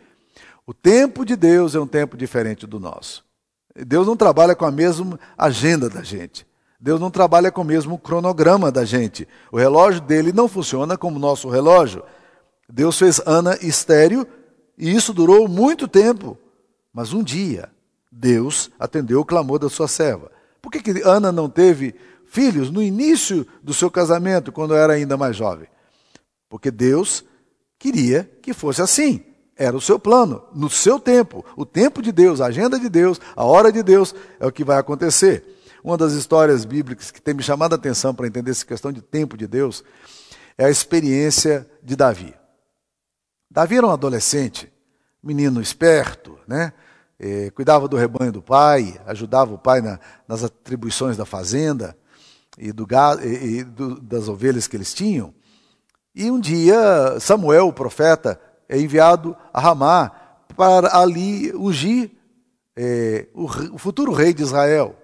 O 0.66 0.75
tempo 0.75 1.25
de 1.25 1.34
Deus 1.34 1.75
é 1.75 1.80
um 1.80 1.87
tempo 1.87 2.16
diferente 2.16 2.66
do 2.66 2.78
nosso. 2.78 3.25
Deus 3.75 4.06
não 4.06 4.16
trabalha 4.16 4.54
com 4.54 4.64
a 4.64 4.70
mesma 4.70 5.18
agenda 5.37 5.88
da 5.88 6.02
gente. 6.02 6.46
Deus 6.80 7.00
não 7.00 7.10
trabalha 7.10 7.50
com 7.50 7.62
o 7.62 7.64
mesmo 7.64 7.98
cronograma 7.98 8.70
da 8.70 8.84
gente. 8.84 9.26
O 9.50 9.56
relógio 9.56 10.00
dele 10.00 10.32
não 10.32 10.46
funciona 10.46 10.96
como 10.96 11.16
o 11.16 11.20
nosso 11.20 11.48
relógio. 11.48 12.04
Deus 12.68 12.98
fez 12.98 13.20
Ana 13.25 13.56
estéreo 13.62 14.26
e 14.76 14.94
isso 14.94 15.14
durou 15.14 15.48
muito 15.48 15.88
tempo. 15.88 16.38
Mas 16.92 17.12
um 17.12 17.22
dia, 17.22 17.70
Deus 18.10 18.70
atendeu 18.78 19.20
o 19.20 19.25
clamor 19.25 19.58
da 19.58 19.68
sua 19.68 19.88
serva. 19.88 20.30
Por 20.60 20.70
que, 20.70 20.80
que 20.80 21.02
Ana 21.02 21.32
não 21.32 21.48
teve 21.48 21.94
filhos 22.26 22.70
no 22.70 22.82
início 22.82 23.46
do 23.62 23.72
seu 23.72 23.90
casamento, 23.90 24.52
quando 24.52 24.75
era 24.75 24.92
ainda 24.92 25.16
mais 25.16 25.37
jovem? 25.37 25.68
Porque 26.48 26.70
Deus 26.70 27.25
queria 27.78 28.30
que 28.42 28.52
fosse 28.52 28.82
assim. 28.82 29.22
Era 29.56 29.76
o 29.76 29.80
seu 29.80 29.98
plano, 29.98 30.42
no 30.54 30.70
seu 30.70 31.00
tempo. 31.00 31.44
O 31.56 31.66
tempo 31.66 32.00
de 32.00 32.12
Deus, 32.12 32.40
a 32.40 32.46
agenda 32.46 32.78
de 32.78 32.88
Deus, 32.88 33.20
a 33.34 33.44
hora 33.44 33.72
de 33.72 33.82
Deus 33.82 34.14
é 34.38 34.46
o 34.46 34.52
que 34.52 34.62
vai 34.62 34.78
acontecer. 34.78 35.56
Uma 35.82 35.96
das 35.96 36.12
histórias 36.12 36.64
bíblicas 36.64 37.10
que 37.10 37.20
tem 37.20 37.34
me 37.34 37.42
chamado 37.42 37.72
a 37.72 37.76
atenção 37.76 38.14
para 38.14 38.26
entender 38.26 38.50
essa 38.50 38.64
questão 38.64 38.92
de 38.92 39.00
tempo 39.00 39.37
de 39.37 39.46
Deus 39.46 39.82
é 40.56 40.66
a 40.66 40.70
experiência 40.70 41.68
de 41.82 41.96
Davi. 41.96 42.38
Davi 43.50 43.76
era 43.76 43.87
um 43.87 43.90
adolescente, 43.90 44.71
menino 45.23 45.61
esperto, 45.61 46.38
né? 46.47 46.73
Eh, 47.19 47.50
cuidava 47.50 47.88
do 47.88 47.97
rebanho 47.97 48.31
do 48.31 48.43
pai, 48.43 49.00
ajudava 49.07 49.52
o 49.52 49.59
pai 49.59 49.81
na, 49.81 49.99
nas 50.28 50.45
atribuições 50.45 51.17
da 51.17 51.25
fazenda 51.25 51.97
e, 52.57 52.71
do, 52.71 52.87
e, 53.25 53.64
do, 53.64 54.00
das 54.00 54.28
ovelhas 54.28 54.69
que 54.69 54.76
eles 54.76 54.95
tinham. 54.95 55.35
E 56.14 56.31
um 56.31 56.38
dia 56.38 57.19
Samuel, 57.19 57.69
o 57.69 57.73
profeta, 57.73 58.40
é 58.69 58.78
enviado 58.78 59.37
a 59.52 59.61
Ramá 59.61 60.12
para 60.55 60.97
ali 60.97 61.52
ungir 61.55 62.11
eh, 62.76 63.26
o, 63.35 63.45
o 63.45 63.78
futuro 63.78 64.12
rei 64.12 64.33
de 64.35 64.43
Israel. 64.43 64.95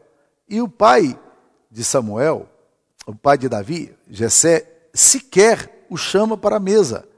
E 0.48 0.60
o 0.60 0.68
pai 0.68 1.18
de 1.70 1.82
Samuel, 1.82 2.48
o 3.06 3.14
pai 3.14 3.38
de 3.38 3.48
Davi, 3.48 3.92
Jessé, 4.08 4.88
sequer 4.92 5.86
o 5.90 5.96
chama 5.96 6.36
para 6.36 6.56
a 6.56 6.60
mesa. 6.60 7.08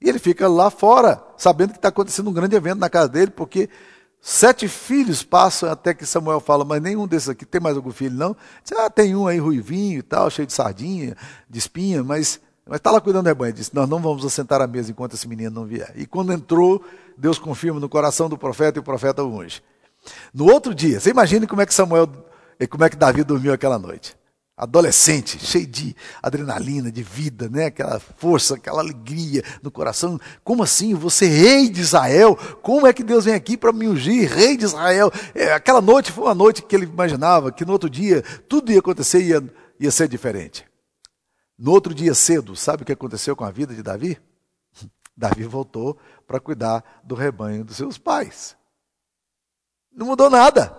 E 0.00 0.08
ele 0.08 0.18
fica 0.18 0.46
lá 0.46 0.70
fora, 0.70 1.22
sabendo 1.36 1.72
que 1.72 1.78
está 1.78 1.88
acontecendo 1.88 2.30
um 2.30 2.32
grande 2.32 2.54
evento 2.54 2.78
na 2.78 2.88
casa 2.88 3.08
dele, 3.08 3.32
porque 3.32 3.68
sete 4.20 4.68
filhos 4.68 5.22
passam 5.24 5.70
até 5.70 5.92
que 5.92 6.06
Samuel 6.06 6.40
fala, 6.40 6.64
mas 6.64 6.80
nenhum 6.80 7.06
desses 7.06 7.28
aqui 7.28 7.44
tem 7.44 7.60
mais 7.60 7.76
algum 7.76 7.90
filho, 7.90 8.14
não? 8.14 8.36
Diz, 8.62 8.78
ah, 8.78 8.88
tem 8.88 9.16
um 9.16 9.26
aí 9.26 9.38
ruivinho 9.38 9.98
e 9.98 10.02
tal, 10.02 10.30
cheio 10.30 10.46
de 10.46 10.52
sardinha, 10.52 11.16
de 11.50 11.58
espinha, 11.58 12.04
mas 12.04 12.40
está 12.72 12.92
lá 12.92 13.00
cuidando 13.00 13.24
do 13.24 13.28
rebanho. 13.28 13.52
Disse, 13.52 13.74
nós 13.74 13.88
não 13.88 13.98
vamos 14.00 14.24
assentar 14.24 14.60
à 14.60 14.66
mesa 14.68 14.90
enquanto 14.90 15.14
esse 15.14 15.26
menino 15.26 15.50
não 15.50 15.66
vier. 15.66 15.92
E 15.96 16.06
quando 16.06 16.32
entrou, 16.32 16.84
Deus 17.16 17.38
confirma 17.38 17.80
no 17.80 17.88
coração 17.88 18.28
do 18.28 18.38
profeta 18.38 18.78
e 18.78 18.80
o 18.80 18.84
profeta 18.84 19.24
o 19.24 19.34
unge. 19.34 19.62
No 20.32 20.50
outro 20.50 20.74
dia, 20.74 21.00
você 21.00 21.10
imagine 21.10 21.46
como 21.46 21.60
é 21.60 21.66
que 21.66 21.74
Samuel, 21.74 22.08
como 22.70 22.84
é 22.84 22.88
que 22.88 22.96
Davi 22.96 23.24
dormiu 23.24 23.52
aquela 23.52 23.78
noite 23.78 24.17
adolescente, 24.58 25.38
cheio 25.38 25.68
de 25.68 25.94
adrenalina, 26.20 26.90
de 26.90 27.00
vida, 27.00 27.48
né? 27.48 27.66
aquela 27.66 28.00
força, 28.00 28.56
aquela 28.56 28.80
alegria 28.80 29.40
no 29.62 29.70
coração. 29.70 30.20
Como 30.42 30.64
assim? 30.64 30.94
Você 30.94 31.26
rei 31.26 31.68
de 31.68 31.80
Israel? 31.80 32.36
Como 32.60 32.84
é 32.84 32.92
que 32.92 33.04
Deus 33.04 33.24
vem 33.24 33.34
aqui 33.34 33.56
para 33.56 33.72
me 33.72 33.86
ungir, 33.86 34.28
rei 34.28 34.56
de 34.56 34.64
Israel? 34.64 35.12
É, 35.32 35.52
aquela 35.52 35.80
noite 35.80 36.10
foi 36.10 36.24
uma 36.24 36.34
noite 36.34 36.62
que 36.62 36.74
ele 36.74 36.86
imaginava 36.86 37.52
que 37.52 37.64
no 37.64 37.70
outro 37.70 37.88
dia 37.88 38.20
tudo 38.48 38.72
ia 38.72 38.80
acontecer 38.80 39.22
e 39.22 39.28
ia, 39.28 39.54
ia 39.78 39.90
ser 39.92 40.08
diferente. 40.08 40.66
No 41.56 41.70
outro 41.70 41.94
dia 41.94 42.12
cedo, 42.12 42.56
sabe 42.56 42.82
o 42.82 42.86
que 42.86 42.92
aconteceu 42.92 43.36
com 43.36 43.44
a 43.44 43.52
vida 43.52 43.72
de 43.72 43.82
Davi? 43.82 44.20
Davi 45.16 45.44
voltou 45.44 45.96
para 46.26 46.40
cuidar 46.40 46.82
do 47.04 47.14
rebanho 47.14 47.64
dos 47.64 47.76
seus 47.76 47.96
pais. 47.96 48.56
Não 49.92 50.06
mudou 50.06 50.28
nada. 50.28 50.76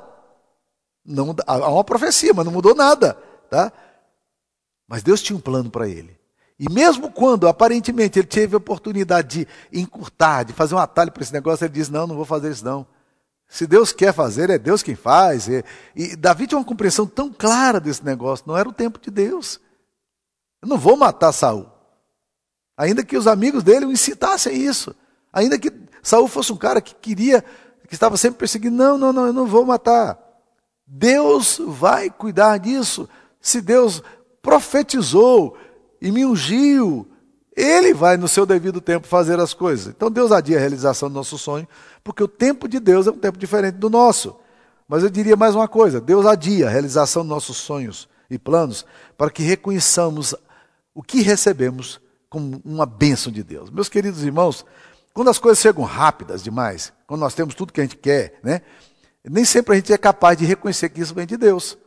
Não, 1.05 1.33
há 1.48 1.69
uma 1.69 1.83
profecia, 1.83 2.33
mas 2.33 2.45
não 2.45 2.51
mudou 2.51 2.75
nada 2.75 3.28
tá? 3.49 3.71
Mas 4.87 5.03
Deus 5.03 5.21
tinha 5.21 5.37
um 5.37 5.41
plano 5.41 5.69
para 5.69 5.87
ele. 5.87 6.19
E 6.59 6.69
mesmo 6.69 7.09
quando 7.09 7.47
aparentemente 7.47 8.19
ele 8.19 8.27
teve 8.27 8.53
a 8.53 8.57
oportunidade 8.57 9.45
de 9.71 9.79
encurtar, 9.79 10.43
de 10.43 10.51
fazer 10.51 10.75
um 10.75 10.79
atalho 10.79 11.11
para 11.11 11.23
esse 11.23 11.31
negócio, 11.31 11.63
ele 11.63 11.73
diz: 11.73 11.89
Não, 11.89 12.05
não 12.05 12.15
vou 12.15 12.25
fazer 12.25 12.51
isso 12.51 12.65
não. 12.65 12.85
Se 13.47 13.65
Deus 13.65 13.91
quer 13.91 14.13
fazer, 14.13 14.49
é 14.49 14.57
Deus 14.57 14.83
quem 14.83 14.95
faz. 14.95 15.47
E, 15.47 15.63
e 15.95 16.15
Davi 16.15 16.45
tinha 16.45 16.57
uma 16.59 16.65
compreensão 16.65 17.07
tão 17.07 17.31
clara 17.31 17.79
desse 17.79 18.03
negócio, 18.05 18.45
não 18.47 18.57
era 18.57 18.67
o 18.67 18.73
tempo 18.73 18.99
de 18.99 19.09
Deus. 19.09 19.59
Eu 20.61 20.67
não 20.67 20.77
vou 20.77 20.97
matar 20.97 21.31
Saul. 21.31 21.67
Ainda 22.77 23.03
que 23.03 23.17
os 23.17 23.25
amigos 23.27 23.63
dele 23.63 23.85
o 23.85 23.91
incitassem 23.91 24.53
a 24.53 24.55
isso. 24.55 24.95
Ainda 25.33 25.57
que 25.57 25.71
Saul 26.03 26.27
fosse 26.27 26.51
um 26.51 26.57
cara 26.57 26.81
que 26.81 26.93
queria, 26.93 27.43
que 27.87 27.93
estava 27.93 28.17
sempre 28.17 28.39
perseguindo, 28.39 28.75
não, 28.75 28.97
não, 28.97 29.11
não, 29.11 29.27
eu 29.27 29.33
não 29.33 29.45
vou 29.45 29.65
matar. 29.65 30.17
Deus 30.85 31.59
vai 31.65 32.09
cuidar 32.09 32.57
disso. 32.57 33.09
Se 33.41 33.62
Deus 33.62 34.01
profetizou 34.41 35.58
e 36.01 36.12
me 36.12 36.25
ungiu. 36.25 37.08
Ele 37.55 37.93
vai, 37.93 38.15
no 38.15 38.27
seu 38.27 38.46
devido 38.46 38.79
tempo, 38.79 39.05
fazer 39.05 39.39
as 39.39 39.53
coisas. 39.53 39.88
Então 39.88 40.10
Deus 40.10 40.31
adia 40.31 40.58
a 40.58 40.60
realização 40.60 41.10
do 41.10 41.15
nosso 41.15 41.38
sonho, 41.38 41.67
porque 42.03 42.24
o 42.24 42.27
tempo 42.27 42.67
de 42.67 42.79
Deus 42.79 43.05
é 43.05 43.12
um 43.12 43.17
tempo 43.17 43.38
diferente 43.38 43.75
do 43.75 43.89
nosso. 43.89 44.36
Mas 44.88 45.03
eu 45.03 45.10
diria 45.10 45.36
mais 45.36 45.55
uma 45.55 45.67
coisa: 45.67 46.00
Deus 46.00 46.25
adia 46.25 46.67
a 46.67 46.69
realização 46.69 47.22
dos 47.24 47.29
nossos 47.29 47.58
sonhos 47.58 48.08
e 48.29 48.39
planos 48.39 48.86
para 49.17 49.29
que 49.29 49.43
reconheçamos 49.43 50.34
o 50.93 51.03
que 51.03 51.22
recebemos 51.22 52.00
como 52.29 52.62
uma 52.63 52.86
bênção 52.86 53.31
de 53.31 53.43
Deus. 53.43 53.69
Meus 53.69 53.89
queridos 53.89 54.24
irmãos, 54.24 54.65
quando 55.13 55.29
as 55.29 55.38
coisas 55.38 55.60
chegam 55.60 55.84
rápidas 55.84 56.41
demais, 56.41 56.93
quando 57.05 57.22
nós 57.22 57.34
temos 57.34 57.55
tudo 57.55 57.74
que 57.74 57.81
a 57.81 57.84
gente 57.84 57.98
quer, 57.98 58.39
né? 58.41 58.62
Nem 59.24 59.43
sempre 59.43 59.74
a 59.74 59.75
gente 59.75 59.91
é 59.91 59.98
capaz 59.98 60.38
de 60.38 60.46
reconhecer 60.46 60.89
que 60.89 61.01
isso 61.01 61.13
vem 61.13 61.27
de 61.27 61.36
Deus. 61.36 61.77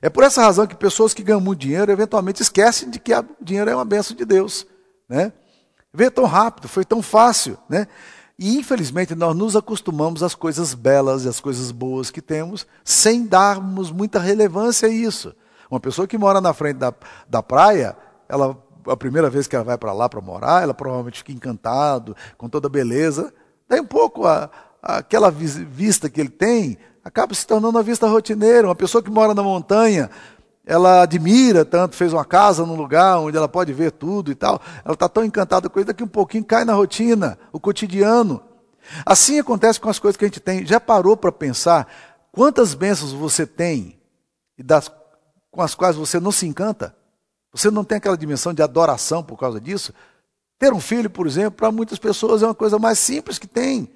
É 0.00 0.10
por 0.10 0.22
essa 0.22 0.42
razão 0.42 0.66
que 0.66 0.76
pessoas 0.76 1.14
que 1.14 1.22
ganham 1.22 1.40
muito 1.40 1.60
dinheiro 1.60 1.90
eventualmente 1.90 2.42
esquecem 2.42 2.90
de 2.90 2.98
que 2.98 3.14
o 3.14 3.24
dinheiro 3.40 3.70
é 3.70 3.74
uma 3.74 3.84
bênção 3.84 4.16
de 4.16 4.24
Deus. 4.24 4.66
Né? 5.08 5.32
Veio 5.92 6.10
tão 6.10 6.24
rápido, 6.24 6.68
foi 6.68 6.84
tão 6.84 7.00
fácil. 7.00 7.56
Né? 7.68 7.86
E 8.38 8.58
infelizmente 8.58 9.14
nós 9.14 9.34
nos 9.34 9.56
acostumamos 9.56 10.22
às 10.22 10.34
coisas 10.34 10.74
belas 10.74 11.24
e 11.24 11.28
às 11.28 11.40
coisas 11.40 11.70
boas 11.70 12.10
que 12.10 12.20
temos, 12.20 12.66
sem 12.84 13.26
darmos 13.26 13.90
muita 13.90 14.18
relevância 14.18 14.88
a 14.88 14.92
isso. 14.92 15.34
Uma 15.70 15.80
pessoa 15.80 16.06
que 16.06 16.18
mora 16.18 16.40
na 16.40 16.52
frente 16.52 16.76
da, 16.76 16.92
da 17.28 17.42
praia, 17.42 17.96
ela, 18.28 18.56
a 18.86 18.96
primeira 18.96 19.30
vez 19.30 19.46
que 19.46 19.56
ela 19.56 19.64
vai 19.64 19.78
para 19.78 19.92
lá 19.92 20.08
para 20.08 20.20
morar, 20.20 20.62
ela 20.62 20.74
provavelmente 20.74 21.18
fica 21.18 21.32
encantado 21.32 22.14
com 22.36 22.48
toda 22.48 22.68
a 22.68 22.70
beleza. 22.70 23.32
Daí 23.68 23.80
um 23.80 23.86
pouco 23.86 24.26
a, 24.26 24.50
a, 24.82 24.98
aquela 24.98 25.30
vista 25.30 26.10
que 26.10 26.20
ele 26.20 26.28
tem 26.28 26.78
acaba 27.06 27.32
se 27.32 27.46
tornando 27.46 27.76
uma 27.76 27.84
vista 27.84 28.08
rotineira. 28.08 28.66
Uma 28.66 28.74
pessoa 28.74 29.00
que 29.00 29.08
mora 29.08 29.32
na 29.32 29.40
montanha, 29.40 30.10
ela 30.66 31.02
admira 31.02 31.64
tanto, 31.64 31.94
fez 31.94 32.12
uma 32.12 32.24
casa 32.24 32.66
num 32.66 32.74
lugar 32.74 33.20
onde 33.20 33.36
ela 33.36 33.48
pode 33.48 33.72
ver 33.72 33.92
tudo 33.92 34.32
e 34.32 34.34
tal. 34.34 34.60
Ela 34.84 34.94
está 34.94 35.08
tão 35.08 35.24
encantada 35.24 35.68
com 35.68 35.78
isso, 35.78 35.86
daqui 35.86 36.02
um 36.02 36.08
pouquinho 36.08 36.44
cai 36.44 36.64
na 36.64 36.74
rotina, 36.74 37.38
o 37.52 37.60
cotidiano. 37.60 38.42
Assim 39.04 39.38
acontece 39.38 39.78
com 39.78 39.88
as 39.88 40.00
coisas 40.00 40.16
que 40.16 40.24
a 40.24 40.28
gente 40.28 40.40
tem. 40.40 40.66
Já 40.66 40.80
parou 40.80 41.16
para 41.16 41.30
pensar 41.30 41.86
quantas 42.32 42.74
bênçãos 42.74 43.12
você 43.12 43.46
tem 43.46 44.00
e 44.58 44.62
das, 44.64 44.90
com 45.48 45.62
as 45.62 45.76
quais 45.76 45.94
você 45.94 46.18
não 46.18 46.32
se 46.32 46.44
encanta? 46.44 46.92
Você 47.52 47.70
não 47.70 47.84
tem 47.84 47.98
aquela 47.98 48.18
dimensão 48.18 48.52
de 48.52 48.62
adoração 48.62 49.22
por 49.22 49.38
causa 49.38 49.60
disso? 49.60 49.94
Ter 50.58 50.72
um 50.72 50.80
filho, 50.80 51.08
por 51.08 51.24
exemplo, 51.28 51.52
para 51.52 51.70
muitas 51.70 52.00
pessoas 52.00 52.42
é 52.42 52.46
uma 52.46 52.54
coisa 52.54 52.80
mais 52.80 52.98
simples 52.98 53.38
que 53.38 53.46
tem 53.46 53.95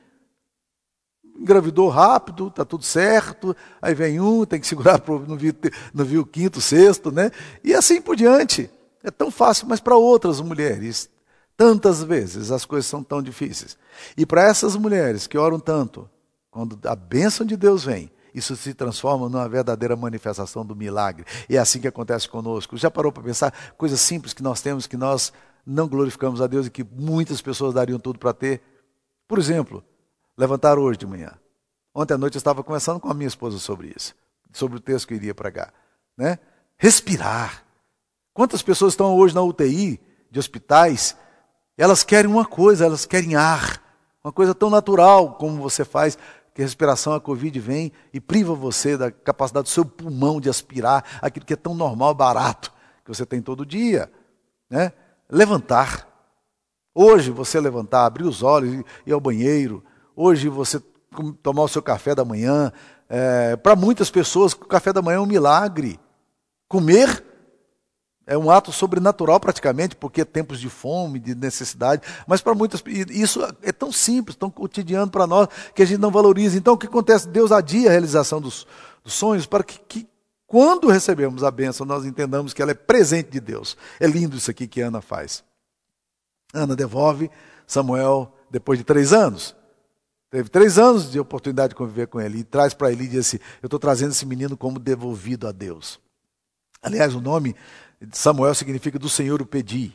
engravidou 1.41 1.89
rápido, 1.89 2.49
está 2.49 2.65
tudo 2.65 2.85
certo, 2.85 3.57
aí 3.81 3.95
vem 3.95 4.21
um, 4.21 4.45
tem 4.45 4.61
que 4.61 4.67
segurar, 4.67 5.03
não 5.27 5.37
viu, 5.37 5.55
não 5.95 6.05
viu 6.05 6.21
o 6.21 6.27
quinto, 6.27 6.61
sexto, 6.61 7.11
né? 7.11 7.31
E 7.65 7.75
assim 7.75 8.01
por 8.01 8.15
diante. 8.15 8.71
É 9.03 9.11
tão 9.11 9.31
fácil, 9.31 9.67
mas 9.67 9.81
para 9.81 9.97
outras 9.97 10.43
mulheres, 10.43 11.09
tantas 11.57 12.03
vezes 12.03 12.51
as 12.51 12.67
coisas 12.67 12.85
são 12.87 13.03
tão 13.03 13.23
difíceis. 13.23 13.79
E 14.15 14.27
para 14.27 14.43
essas 14.43 14.77
mulheres 14.77 15.27
que 15.27 15.39
oram 15.39 15.59
tanto, 15.59 16.09
quando 16.51 16.79
a 16.85 16.95
bênção 16.95 17.47
de 17.47 17.57
Deus 17.57 17.85
vem, 17.85 18.13
isso 18.35 18.55
se 18.55 18.75
transforma 18.75 19.29
numa 19.29 19.49
verdadeira 19.49 19.97
manifestação 19.97 20.67
do 20.67 20.77
milagre. 20.77 21.25
E 21.49 21.57
é 21.57 21.61
assim 21.61 21.81
que 21.81 21.89
acontece 21.89 22.29
conosco. 22.29 22.77
Já 22.77 22.91
parou 22.91 23.11
para 23.11 23.23
pensar 23.23 23.55
coisas 23.79 24.01
simples 24.01 24.35
que 24.35 24.43
nós 24.43 24.61
temos 24.61 24.87
que 24.87 24.97
nós 24.97 25.33
não 25.67 25.89
glorificamos 25.89 26.41
a 26.43 26.47
Deus 26.47 26.67
e 26.67 26.71
que 26.71 26.85
muitas 26.85 27.41
pessoas 27.41 27.75
dariam 27.75 27.99
tudo 27.99 28.19
para 28.19 28.33
ter? 28.33 28.61
Por 29.27 29.39
exemplo, 29.39 29.83
levantar 30.37 30.79
hoje 30.79 30.99
de 30.99 31.07
manhã. 31.07 31.33
Ontem 31.95 32.15
à 32.15 32.19
noite 32.19 32.37
eu 32.37 32.39
estava 32.39 32.63
conversando 32.63 33.01
com 33.01 33.09
a 33.11 33.15
minha 33.15 33.29
esposa 33.29 33.59
sobre 33.59 33.93
isso, 33.97 34.15
sobre 34.53 34.79
o 34.79 34.81
texto 34.81 35.09
que 35.09 35.15
eu 35.15 35.19
iria 35.19 35.35
pregar. 35.35 35.73
Né? 36.17 36.39
Respirar. 36.79 37.65
Quantas 38.33 38.63
pessoas 38.63 38.93
estão 38.93 39.15
hoje 39.15 39.35
na 39.35 39.43
UTI 39.43 40.01
de 40.31 40.39
hospitais? 40.39 41.17
Elas 41.77 42.05
querem 42.05 42.31
uma 42.31 42.45
coisa, 42.45 42.85
elas 42.85 43.05
querem 43.05 43.35
ar. 43.35 43.83
Uma 44.23 44.33
coisa 44.33 44.55
tão 44.55 44.71
natural 44.71 45.35
como 45.35 45.61
você 45.61 45.85
faz, 45.85 46.17
que 46.55 46.63
a 46.63 46.65
respiração, 46.65 47.15
a 47.15 47.21
Covid 47.21 47.59
vem 47.59 47.93
e 48.13 48.21
priva 48.21 48.55
você 48.55 48.97
da 48.97 49.11
capacidade 49.11 49.65
do 49.65 49.71
seu 49.71 49.85
pulmão 49.85 50.41
de 50.41 50.49
aspirar 50.49 51.05
aquilo 51.23 51.47
que 51.47 51.55
é 51.55 51.57
tão 51.57 51.75
normal, 51.75 52.15
barato, 52.15 52.73
que 53.05 53.09
você 53.09 53.25
tem 53.25 53.41
todo 53.41 53.65
dia. 53.65 54.11
Né? 54.69 54.93
Levantar. 55.29 56.07
Hoje 56.95 57.31
você 57.31 57.59
levantar, 57.61 58.05
abrir 58.05 58.25
os 58.25 58.43
olhos 58.43 58.85
ir 59.07 59.13
ao 59.13 59.21
banheiro, 59.21 59.83
Hoje 60.15 60.49
você 60.49 60.81
tomar 61.43 61.63
o 61.63 61.69
seu 61.69 61.83
café 61.83 62.15
da 62.15 62.25
manhã, 62.25 62.73
é, 63.09 63.57
para 63.57 63.75
muitas 63.75 64.11
pessoas 64.11 64.53
o 64.53 64.59
café 64.59 64.93
da 64.93 65.03
manhã 65.03 65.17
é 65.17 65.21
um 65.21 65.27
milagre. 65.27 65.99
Comer 66.69 67.25
é 68.27 68.39
um 68.39 68.49
ato 68.49 68.71
sobrenatural 68.71 69.41
praticamente, 69.41 69.97
porque 69.97 70.21
é 70.21 70.25
tempos 70.25 70.61
de 70.61 70.69
fome, 70.69 71.19
de 71.19 71.35
necessidade, 71.35 72.03
mas 72.29 72.41
para 72.41 72.55
muitas 72.55 72.81
isso 73.11 73.41
é 73.61 73.73
tão 73.73 73.91
simples, 73.91 74.37
tão 74.37 74.49
cotidiano 74.49 75.11
para 75.11 75.27
nós, 75.27 75.49
que 75.75 75.83
a 75.83 75.85
gente 75.85 75.99
não 75.99 76.13
valoriza. 76.13 76.57
Então 76.57 76.75
o 76.75 76.79
que 76.79 76.87
acontece? 76.87 77.27
Deus 77.27 77.51
adia 77.51 77.89
a 77.89 77.91
realização 77.91 78.41
dos, 78.41 78.69
dos 79.03 79.15
sonhos 79.15 79.47
para 79.47 79.65
que, 79.65 79.81
que, 79.81 80.09
quando 80.47 80.89
recebemos 80.89 81.43
a 81.43 81.51
bênção, 81.51 81.85
nós 81.85 82.05
entendamos 82.05 82.53
que 82.53 82.63
ela 82.63 82.71
é 82.71 82.75
presente 82.75 83.31
de 83.31 83.41
Deus. 83.41 83.77
É 83.99 84.07
lindo 84.07 84.37
isso 84.37 84.51
aqui 84.51 84.69
que 84.69 84.81
Ana 84.81 85.01
faz. 85.01 85.43
Ana 86.53 86.77
devolve 86.77 87.31
Samuel 87.67 88.33
depois 88.49 88.79
de 88.79 88.85
três 88.85 89.13
anos. 89.13 89.57
Teve 90.31 90.49
três 90.49 90.79
anos 90.79 91.11
de 91.11 91.19
oportunidade 91.19 91.71
de 91.71 91.75
conviver 91.75 92.07
com 92.07 92.21
ele. 92.21 92.39
E 92.39 92.45
traz 92.45 92.73
para 92.73 92.93
ele 92.93 93.05
e 93.05 93.09
diz 93.09 93.27
assim: 93.27 93.39
Eu 93.61 93.67
estou 93.67 93.81
trazendo 93.81 94.13
esse 94.13 94.25
menino 94.25 94.57
como 94.57 94.79
devolvido 94.79 95.49
a 95.49 95.53
Deus. 95.53 95.99
Aliás, 96.81 97.15
o 97.15 97.21
nome 97.21 97.57
de 98.01 98.17
Samuel 98.17 98.55
significa 98.55 98.99
do 98.99 99.09
Senhor 99.09 99.43
o 99.43 99.47
pedi. 99.47 99.93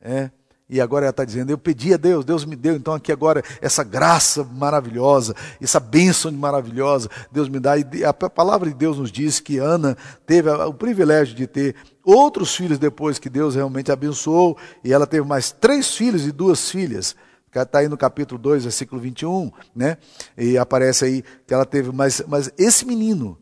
É? 0.00 0.30
E 0.68 0.80
agora 0.80 1.06
ela 1.06 1.10
está 1.10 1.24
dizendo: 1.24 1.50
Eu 1.50 1.58
pedi 1.58 1.92
a 1.92 1.96
Deus, 1.96 2.24
Deus 2.24 2.44
me 2.44 2.54
deu. 2.54 2.76
Então, 2.76 2.94
aqui 2.94 3.10
agora, 3.10 3.42
essa 3.60 3.82
graça 3.82 4.44
maravilhosa, 4.44 5.34
essa 5.60 5.80
bênção 5.80 6.30
maravilhosa, 6.30 7.08
Deus 7.32 7.48
me 7.48 7.58
dá. 7.58 7.76
E 7.76 8.04
a 8.04 8.12
palavra 8.12 8.68
de 8.68 8.74
Deus 8.74 8.98
nos 8.98 9.10
diz 9.10 9.40
que 9.40 9.58
Ana 9.58 9.96
teve 10.24 10.48
o 10.48 10.74
privilégio 10.74 11.34
de 11.34 11.46
ter 11.48 11.74
outros 12.04 12.54
filhos 12.54 12.78
depois 12.78 13.18
que 13.18 13.28
Deus 13.28 13.56
realmente 13.56 13.90
abençoou. 13.90 14.56
E 14.84 14.92
ela 14.92 15.08
teve 15.08 15.26
mais 15.26 15.50
três 15.50 15.94
filhos 15.94 16.24
e 16.24 16.30
duas 16.30 16.70
filhas. 16.70 17.16
Está 17.62 17.80
aí 17.80 17.88
no 17.88 17.96
capítulo 17.96 18.40
2, 18.40 18.64
versículo 18.64 19.00
21, 19.00 19.50
né? 19.74 19.98
E 20.36 20.58
aparece 20.58 21.04
aí 21.04 21.24
que 21.46 21.54
ela 21.54 21.64
teve, 21.64 21.92
mas, 21.92 22.22
mas 22.26 22.50
esse 22.58 22.84
menino, 22.84 23.38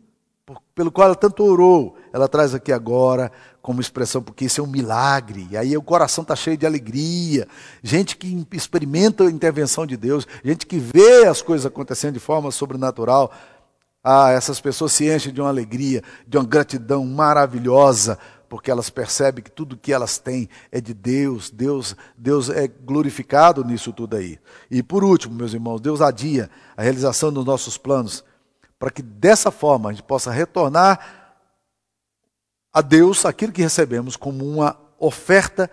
pelo 0.74 0.92
qual 0.92 1.06
ela 1.06 1.14
tanto 1.14 1.42
orou, 1.44 1.96
ela 2.12 2.28
traz 2.28 2.54
aqui 2.54 2.72
agora 2.72 3.30
como 3.62 3.80
expressão, 3.80 4.22
porque 4.22 4.44
isso 4.44 4.60
é 4.60 4.64
um 4.64 4.66
milagre. 4.66 5.48
E 5.50 5.56
aí 5.56 5.74
o 5.74 5.82
coração 5.82 6.22
está 6.22 6.36
cheio 6.36 6.56
de 6.56 6.66
alegria. 6.66 7.48
Gente 7.82 8.14
que 8.14 8.46
experimenta 8.52 9.24
a 9.24 9.30
intervenção 9.30 9.86
de 9.86 9.96
Deus, 9.96 10.26
gente 10.44 10.66
que 10.66 10.78
vê 10.78 11.24
as 11.26 11.40
coisas 11.40 11.64
acontecendo 11.64 12.12
de 12.12 12.20
forma 12.20 12.50
sobrenatural. 12.50 13.32
Ah, 14.02 14.30
essas 14.32 14.60
pessoas 14.60 14.92
se 14.92 15.10
enchem 15.10 15.32
de 15.32 15.40
uma 15.40 15.48
alegria, 15.48 16.02
de 16.28 16.36
uma 16.36 16.44
gratidão 16.44 17.06
maravilhosa 17.06 18.18
porque 18.54 18.70
elas 18.70 18.88
percebem 18.88 19.42
que 19.42 19.50
tudo 19.50 19.76
que 19.76 19.92
elas 19.92 20.16
têm 20.16 20.48
é 20.70 20.80
de 20.80 20.94
Deus, 20.94 21.50
Deus, 21.50 21.96
Deus 22.16 22.48
é 22.48 22.68
glorificado 22.68 23.64
nisso 23.64 23.92
tudo 23.92 24.14
aí. 24.14 24.38
E 24.70 24.80
por 24.80 25.02
último, 25.02 25.34
meus 25.34 25.52
irmãos, 25.52 25.80
Deus 25.80 26.00
adia 26.00 26.48
a 26.76 26.82
realização 26.84 27.32
dos 27.32 27.44
nossos 27.44 27.76
planos, 27.76 28.24
para 28.78 28.92
que 28.92 29.02
dessa 29.02 29.50
forma 29.50 29.90
a 29.90 29.92
gente 29.92 30.04
possa 30.04 30.30
retornar 30.30 31.34
a 32.72 32.80
Deus 32.80 33.26
aquilo 33.26 33.50
que 33.50 33.60
recebemos 33.60 34.14
como 34.14 34.48
uma 34.48 34.78
oferta 35.00 35.68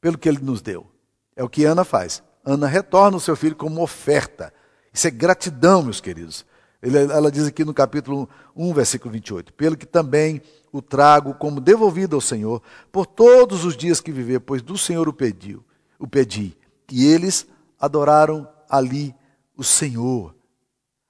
pelo 0.00 0.16
que 0.16 0.28
Ele 0.28 0.38
nos 0.40 0.62
deu. 0.62 0.86
É 1.34 1.42
o 1.42 1.48
que 1.48 1.64
Ana 1.64 1.82
faz. 1.82 2.22
Ana 2.44 2.68
retorna 2.68 3.16
o 3.16 3.20
seu 3.20 3.34
filho 3.34 3.56
como 3.56 3.82
oferta. 3.82 4.54
Isso 4.92 5.08
é 5.08 5.10
gratidão, 5.10 5.82
meus 5.82 6.00
queridos. 6.00 6.46
ela 6.80 7.28
diz 7.28 7.48
aqui 7.48 7.64
no 7.64 7.74
capítulo 7.74 8.28
1, 8.54 8.72
versículo 8.72 9.10
28. 9.10 9.52
Pelo 9.54 9.76
que 9.76 9.84
também 9.84 10.40
o 10.74 10.82
trago 10.82 11.34
como 11.34 11.60
devolvido 11.60 12.16
ao 12.16 12.20
Senhor 12.20 12.60
por 12.90 13.06
todos 13.06 13.64
os 13.64 13.76
dias 13.76 14.00
que 14.00 14.10
viver, 14.10 14.40
pois 14.40 14.60
do 14.60 14.76
Senhor 14.76 15.08
o 15.08 15.12
pediu, 15.12 15.64
o 16.00 16.08
pedi. 16.08 16.58
E 16.90 17.06
eles 17.06 17.46
adoraram 17.78 18.48
ali 18.68 19.14
o 19.56 19.62
Senhor. 19.62 20.34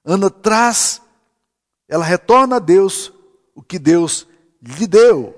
Ana 0.05 0.29
traz, 0.29 1.01
ela 1.87 2.05
retorna 2.05 2.57
a 2.57 2.59
Deus 2.59 3.11
o 3.55 3.63
que 3.63 3.79
Deus 3.79 4.27
lhe 4.61 4.85
deu. 4.85 5.35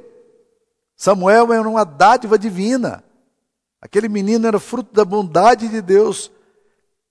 Samuel 0.93 1.53
era 1.53 1.69
uma 1.69 1.85
dádiva 1.85 2.37
divina. 2.37 3.01
Aquele 3.79 4.09
menino 4.09 4.45
era 4.45 4.59
fruto 4.59 4.93
da 4.93 5.05
bondade 5.05 5.69
de 5.69 5.81
Deus. 5.81 6.29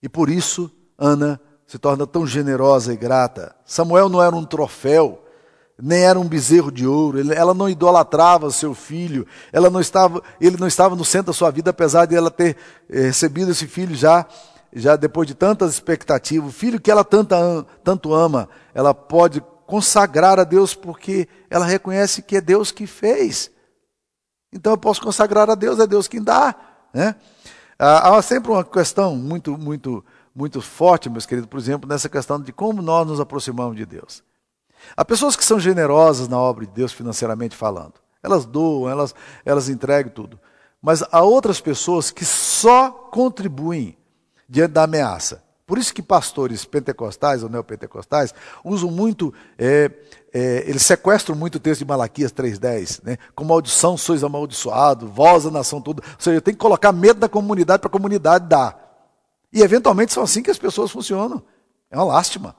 E 0.02 0.08
por 0.08 0.28
isso 0.28 0.70
Ana 0.98 1.40
se 1.66 1.78
torna 1.78 2.06
tão 2.06 2.26
generosa 2.26 2.92
e 2.92 2.96
grata. 2.96 3.56
Samuel 3.64 4.10
não 4.10 4.22
era 4.22 4.36
um 4.36 4.44
troféu 4.44 5.22
nem 5.80 6.04
era 6.04 6.18
um 6.18 6.26
bezerro 6.26 6.72
de 6.72 6.86
ouro, 6.86 7.18
ela 7.32 7.52
não 7.52 7.68
idolatrava 7.68 8.50
seu 8.50 8.74
filho, 8.74 9.26
ela 9.52 9.68
não 9.68 9.80
estava, 9.80 10.22
ele 10.40 10.56
não 10.56 10.66
estava 10.66 10.96
no 10.96 11.04
centro 11.04 11.26
da 11.26 11.32
sua 11.32 11.50
vida, 11.50 11.70
apesar 11.70 12.06
de 12.06 12.16
ela 12.16 12.30
ter 12.30 12.56
eh, 12.88 13.02
recebido 13.02 13.50
esse 13.50 13.66
filho 13.66 13.94
já, 13.94 14.26
já 14.72 14.96
depois 14.96 15.28
de 15.28 15.34
tantas 15.34 15.74
expectativas, 15.74 16.48
o 16.48 16.52
filho 16.52 16.80
que 16.80 16.90
ela 16.90 17.04
tanto, 17.04 17.34
tanto 17.84 18.14
ama, 18.14 18.48
ela 18.74 18.94
pode 18.94 19.42
consagrar 19.66 20.38
a 20.38 20.44
Deus 20.44 20.74
porque 20.74 21.28
ela 21.50 21.66
reconhece 21.66 22.22
que 22.22 22.36
é 22.36 22.40
Deus 22.40 22.70
que 22.70 22.86
fez. 22.86 23.50
Então 24.52 24.72
eu 24.72 24.78
posso 24.78 25.02
consagrar 25.02 25.50
a 25.50 25.54
Deus, 25.54 25.78
é 25.78 25.86
Deus 25.86 26.08
quem 26.08 26.22
dá. 26.22 26.54
Né? 26.94 27.14
Há 27.78 28.22
sempre 28.22 28.50
uma 28.50 28.64
questão 28.64 29.14
muito, 29.16 29.58
muito, 29.58 30.02
muito 30.34 30.62
forte, 30.62 31.10
meus 31.10 31.26
queridos, 31.26 31.50
por 31.50 31.58
exemplo, 31.58 31.86
nessa 31.86 32.08
questão 32.08 32.40
de 32.40 32.52
como 32.52 32.80
nós 32.80 33.06
nos 33.06 33.20
aproximamos 33.20 33.76
de 33.76 33.84
Deus. 33.84 34.22
Há 34.94 35.04
pessoas 35.04 35.36
que 35.36 35.44
são 35.44 35.58
generosas 35.58 36.28
na 36.28 36.38
obra 36.38 36.66
de 36.66 36.72
Deus, 36.72 36.92
financeiramente 36.92 37.56
falando. 37.56 37.94
Elas 38.22 38.44
doam, 38.44 38.90
elas, 38.90 39.14
elas 39.44 39.68
entregam 39.68 40.12
tudo. 40.12 40.38
Mas 40.82 41.02
há 41.10 41.22
outras 41.22 41.60
pessoas 41.60 42.10
que 42.10 42.24
só 42.24 42.90
contribuem 42.90 43.96
diante 44.48 44.72
da 44.72 44.82
ameaça. 44.84 45.42
Por 45.66 45.78
isso 45.78 45.92
que 45.92 46.00
pastores 46.00 46.64
pentecostais 46.64 47.42
ou 47.42 47.48
neopentecostais 47.48 48.32
usam 48.64 48.88
muito, 48.88 49.34
é, 49.58 49.90
é, 50.32 50.64
eles 50.64 50.82
sequestram 50.82 51.34
muito 51.34 51.56
o 51.56 51.60
texto 51.60 51.80
de 51.80 51.84
Malaquias 51.84 52.32
3,10, 52.32 53.00
né? 53.02 53.18
com 53.34 53.44
maldição 53.44 53.96
sois 53.96 54.22
amaldiçoado, 54.22 55.08
vós 55.08 55.44
a 55.44 55.50
nação 55.50 55.80
toda. 55.80 56.02
Ou 56.04 56.20
seja, 56.20 56.40
tem 56.40 56.54
que 56.54 56.60
colocar 56.60 56.92
medo 56.92 57.18
da 57.18 57.28
comunidade 57.28 57.80
para 57.80 57.88
a 57.88 57.92
comunidade 57.92 58.46
dar. 58.46 58.86
E 59.52 59.60
eventualmente 59.60 60.12
são 60.12 60.22
assim 60.22 60.40
que 60.40 60.50
as 60.50 60.58
pessoas 60.58 60.92
funcionam. 60.92 61.42
É 61.90 61.96
uma 61.96 62.04
lástima. 62.04 62.54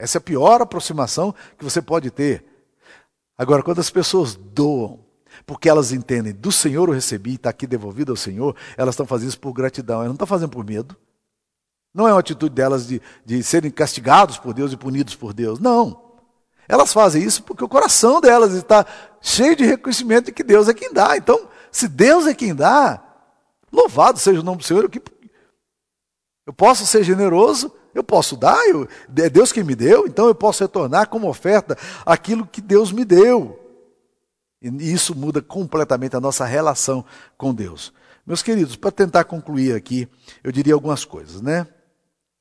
Essa 0.00 0.16
é 0.16 0.20
a 0.20 0.22
pior 0.22 0.62
aproximação 0.62 1.34
que 1.58 1.62
você 1.64 1.82
pode 1.82 2.10
ter. 2.10 2.42
Agora, 3.36 3.62
quando 3.62 3.80
as 3.80 3.90
pessoas 3.90 4.34
doam, 4.34 5.04
porque 5.44 5.68
elas 5.68 5.92
entendem, 5.92 6.32
do 6.32 6.50
Senhor 6.50 6.88
eu 6.88 6.94
recebi, 6.94 7.34
está 7.34 7.50
aqui 7.50 7.66
devolvido 7.66 8.10
ao 8.10 8.16
Senhor, 8.16 8.56
elas 8.78 8.94
estão 8.94 9.04
fazendo 9.04 9.28
isso 9.28 9.38
por 9.38 9.52
gratidão, 9.52 9.96
elas 9.96 10.08
não 10.08 10.14
estão 10.14 10.26
fazendo 10.26 10.50
por 10.50 10.64
medo. 10.64 10.96
Não 11.92 12.08
é 12.08 12.12
uma 12.12 12.20
atitude 12.20 12.54
delas 12.54 12.86
de, 12.86 13.02
de 13.26 13.42
serem 13.42 13.70
castigados 13.70 14.38
por 14.38 14.54
Deus 14.54 14.72
e 14.72 14.76
punidos 14.76 15.14
por 15.14 15.34
Deus. 15.34 15.58
Não. 15.58 16.10
Elas 16.66 16.94
fazem 16.94 17.22
isso 17.22 17.42
porque 17.42 17.64
o 17.64 17.68
coração 17.68 18.22
delas 18.22 18.54
está 18.54 18.86
cheio 19.20 19.54
de 19.54 19.66
reconhecimento 19.66 20.26
de 20.26 20.32
que 20.32 20.42
Deus 20.42 20.66
é 20.66 20.72
quem 20.72 20.92
dá. 20.92 21.14
Então, 21.14 21.46
se 21.70 21.88
Deus 21.88 22.26
é 22.26 22.32
quem 22.32 22.54
dá, 22.54 23.02
louvado 23.70 24.18
seja 24.18 24.40
o 24.40 24.44
nome 24.44 24.58
do 24.58 24.64
Senhor. 24.64 24.84
Eu, 24.84 25.02
eu 26.46 26.52
posso 26.54 26.86
ser 26.86 27.02
generoso, 27.02 27.74
eu 27.94 28.04
posso 28.04 28.36
dar, 28.36 28.62
eu, 28.68 28.88
é 29.16 29.28
Deus 29.28 29.52
quem 29.52 29.64
me 29.64 29.74
deu, 29.74 30.06
então 30.06 30.26
eu 30.26 30.34
posso 30.34 30.62
retornar 30.62 31.08
como 31.08 31.28
oferta 31.28 31.76
aquilo 32.04 32.46
que 32.46 32.60
Deus 32.60 32.92
me 32.92 33.04
deu. 33.04 33.58
E 34.62 34.92
isso 34.92 35.14
muda 35.14 35.40
completamente 35.40 36.16
a 36.16 36.20
nossa 36.20 36.44
relação 36.44 37.04
com 37.36 37.54
Deus. 37.54 37.92
Meus 38.26 38.42
queridos, 38.42 38.76
para 38.76 38.90
tentar 38.90 39.24
concluir 39.24 39.74
aqui, 39.74 40.08
eu 40.44 40.52
diria 40.52 40.74
algumas 40.74 41.04
coisas, 41.04 41.40
né? 41.40 41.66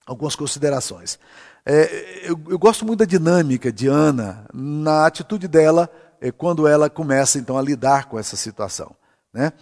algumas 0.06 0.36
considerações. 0.36 1.20
É, 1.66 2.22
eu, 2.24 2.40
eu, 2.50 2.58
gosto 2.58 2.86
muito 2.86 3.00
da 3.00 3.06
dinâmica 3.06 3.72
de 3.72 3.88
Ana, 3.88 4.46
na 4.54 5.06
atitude 5.06 5.48
dela, 5.48 5.90
é, 6.20 6.32
quando 6.32 6.68
ela 6.68 6.90
começa 6.90 7.38
então 7.38 7.58
a 7.58 7.62
lidar 7.62 8.06
com 8.06 8.18
essa 8.18 8.36
situação. 8.36 8.96
Né? 9.32 9.54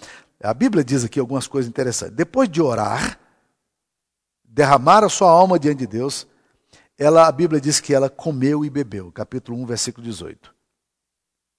A 0.41 0.53
Bíblia 0.53 0.83
diz 0.83 1.03
aqui 1.03 1.19
algumas 1.19 1.47
coisas 1.47 1.69
interessantes. 1.69 2.15
Depois 2.15 2.47
de 2.49 2.61
orar, 2.61 3.19
derramar 4.47 5.03
a 5.03 5.09
sua 5.09 5.29
alma 5.29 5.59
diante 5.59 5.79
de 5.79 5.87
Deus, 5.87 6.25
ela, 6.97 7.27
a 7.27 7.31
Bíblia 7.31 7.61
diz 7.61 7.79
que 7.79 7.93
ela 7.93 8.09
comeu 8.09 8.65
e 8.65 8.69
bebeu. 8.69 9.11
Capítulo 9.11 9.61
1, 9.61 9.65
versículo 9.65 10.03
18. 10.05 10.55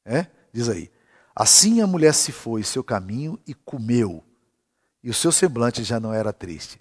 É? 0.05 0.27
Diz 0.53 0.68
aí. 0.68 0.90
Assim 1.37 1.81
a 1.81 1.87
mulher 1.87 2.12
se 2.14 2.33
foi 2.33 2.64
seu 2.64 2.83
caminho 2.83 3.38
e 3.46 3.55
comeu, 3.55 4.24
e 5.05 5.09
o 5.09 5.14
seu 5.14 5.31
semblante 5.31 5.85
já 5.85 6.01
não 6.01 6.12
era 6.12 6.33
triste. 6.33 6.81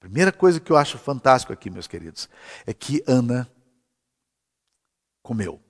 Primeira 0.00 0.32
coisa 0.32 0.58
que 0.58 0.72
eu 0.72 0.76
acho 0.76 0.96
fantástico 0.96 1.52
aqui, 1.52 1.68
meus 1.68 1.86
queridos, 1.86 2.28
é 2.64 2.72
que 2.72 3.04
Ana 3.06 3.50
comeu. 5.22 5.60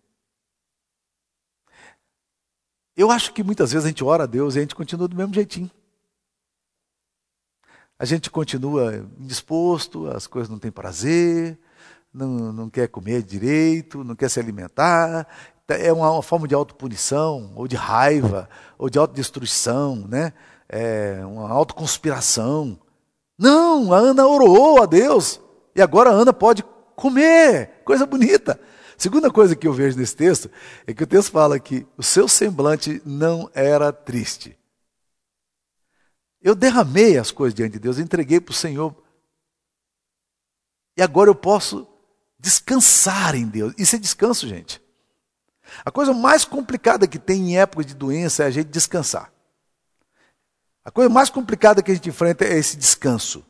Eu 2.96 3.10
acho 3.10 3.32
que 3.32 3.42
muitas 3.42 3.72
vezes 3.72 3.86
a 3.86 3.88
gente 3.88 4.04
ora 4.04 4.24
a 4.24 4.26
Deus 4.26 4.54
e 4.54 4.58
a 4.58 4.60
gente 4.60 4.74
continua 4.74 5.08
do 5.08 5.16
mesmo 5.16 5.34
jeitinho. 5.34 5.70
A 7.98 8.04
gente 8.04 8.30
continua 8.30 9.04
indisposto, 9.18 10.08
as 10.08 10.26
coisas 10.26 10.48
não 10.48 10.58
têm 10.58 10.70
prazer, 10.70 11.58
não, 12.14 12.52
não 12.52 12.70
quer 12.70 12.88
comer 12.88 13.22
direito, 13.22 14.04
não 14.04 14.14
quer 14.14 14.30
se 14.30 14.38
alimentar. 14.38 15.26
É 15.66 15.92
uma, 15.92 16.10
uma 16.12 16.22
forma 16.22 16.46
de 16.46 16.54
autopunição, 16.54 17.52
ou 17.56 17.66
de 17.66 17.76
raiva, 17.76 18.48
ou 18.78 18.88
de 18.88 18.98
autodestruição, 18.98 20.06
né? 20.08 20.32
É 20.68 21.20
uma 21.24 21.50
autoconspiração. 21.50 22.78
Não, 23.38 23.92
a 23.92 23.98
Ana 23.98 24.26
orou 24.26 24.82
a 24.82 24.86
Deus 24.86 25.40
e 25.74 25.82
agora 25.82 26.10
a 26.10 26.12
Ana 26.12 26.32
pode 26.32 26.64
comer, 26.96 27.82
coisa 27.84 28.04
bonita. 28.04 28.58
Segunda 28.96 29.30
coisa 29.30 29.54
que 29.54 29.68
eu 29.68 29.72
vejo 29.72 29.96
nesse 29.96 30.16
texto 30.16 30.50
é 30.84 30.92
que 30.92 31.04
o 31.04 31.06
texto 31.06 31.30
fala 31.30 31.60
que 31.60 31.86
o 31.96 32.02
seu 32.02 32.26
semblante 32.26 33.00
não 33.04 33.48
era 33.54 33.92
triste. 33.92 34.57
Eu 36.40 36.54
derramei 36.54 37.18
as 37.18 37.30
coisas 37.30 37.54
diante 37.54 37.72
de 37.72 37.78
Deus, 37.78 37.98
entreguei 37.98 38.40
para 38.40 38.52
o 38.52 38.54
Senhor. 38.54 38.94
E 40.96 41.02
agora 41.02 41.30
eu 41.30 41.34
posso 41.34 41.86
descansar 42.38 43.34
em 43.34 43.46
Deus. 43.46 43.74
Isso 43.76 43.96
é 43.96 43.98
descanso, 43.98 44.46
gente. 44.46 44.80
A 45.84 45.90
coisa 45.90 46.12
mais 46.12 46.44
complicada 46.44 47.06
que 47.06 47.18
tem 47.18 47.50
em 47.50 47.58
época 47.58 47.84
de 47.84 47.94
doença 47.94 48.44
é 48.44 48.46
a 48.46 48.50
gente 48.50 48.68
descansar. 48.68 49.32
A 50.84 50.90
coisa 50.90 51.10
mais 51.10 51.28
complicada 51.28 51.82
que 51.82 51.90
a 51.90 51.94
gente 51.94 52.08
enfrenta 52.08 52.44
é 52.44 52.56
esse 52.56 52.76
descanso. 52.76 53.44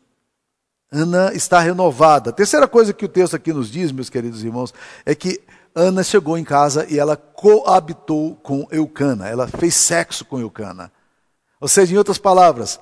Ana 0.90 1.32
está 1.34 1.60
renovada. 1.60 2.30
A 2.30 2.32
terceira 2.32 2.66
coisa 2.66 2.92
que 2.92 3.04
o 3.04 3.08
texto 3.08 3.36
aqui 3.36 3.52
nos 3.52 3.70
diz, 3.70 3.92
meus 3.92 4.10
queridos 4.10 4.42
irmãos, 4.42 4.74
é 5.04 5.14
que 5.14 5.40
Ana 5.74 6.02
chegou 6.02 6.36
em 6.36 6.44
casa 6.44 6.86
e 6.90 6.98
ela 6.98 7.16
coabitou 7.16 8.34
com 8.36 8.66
Eucana, 8.70 9.28
ela 9.28 9.46
fez 9.46 9.74
sexo 9.74 10.24
com 10.24 10.40
Eucana. 10.40 10.90
Ou 11.60 11.68
seja, 11.68 11.94
em 11.94 11.98
outras 11.98 12.18
palavras, 12.18 12.78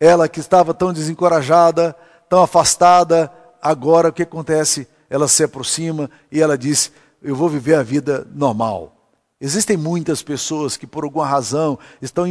ela 0.00 0.28
que 0.28 0.40
estava 0.40 0.74
tão 0.74 0.92
desencorajada, 0.92 1.94
tão 2.28 2.42
afastada, 2.42 3.32
agora 3.60 4.08
o 4.08 4.12
que 4.12 4.22
acontece? 4.22 4.88
Ela 5.10 5.28
se 5.28 5.42
aproxima 5.44 6.10
e 6.30 6.40
ela 6.40 6.58
diz: 6.58 6.92
Eu 7.22 7.34
vou 7.34 7.48
viver 7.48 7.74
a 7.74 7.82
vida 7.82 8.26
normal. 8.34 8.94
Existem 9.40 9.76
muitas 9.76 10.22
pessoas 10.22 10.76
que, 10.76 10.86
por 10.86 11.04
alguma 11.04 11.26
razão, 11.26 11.78
estão 12.02 12.26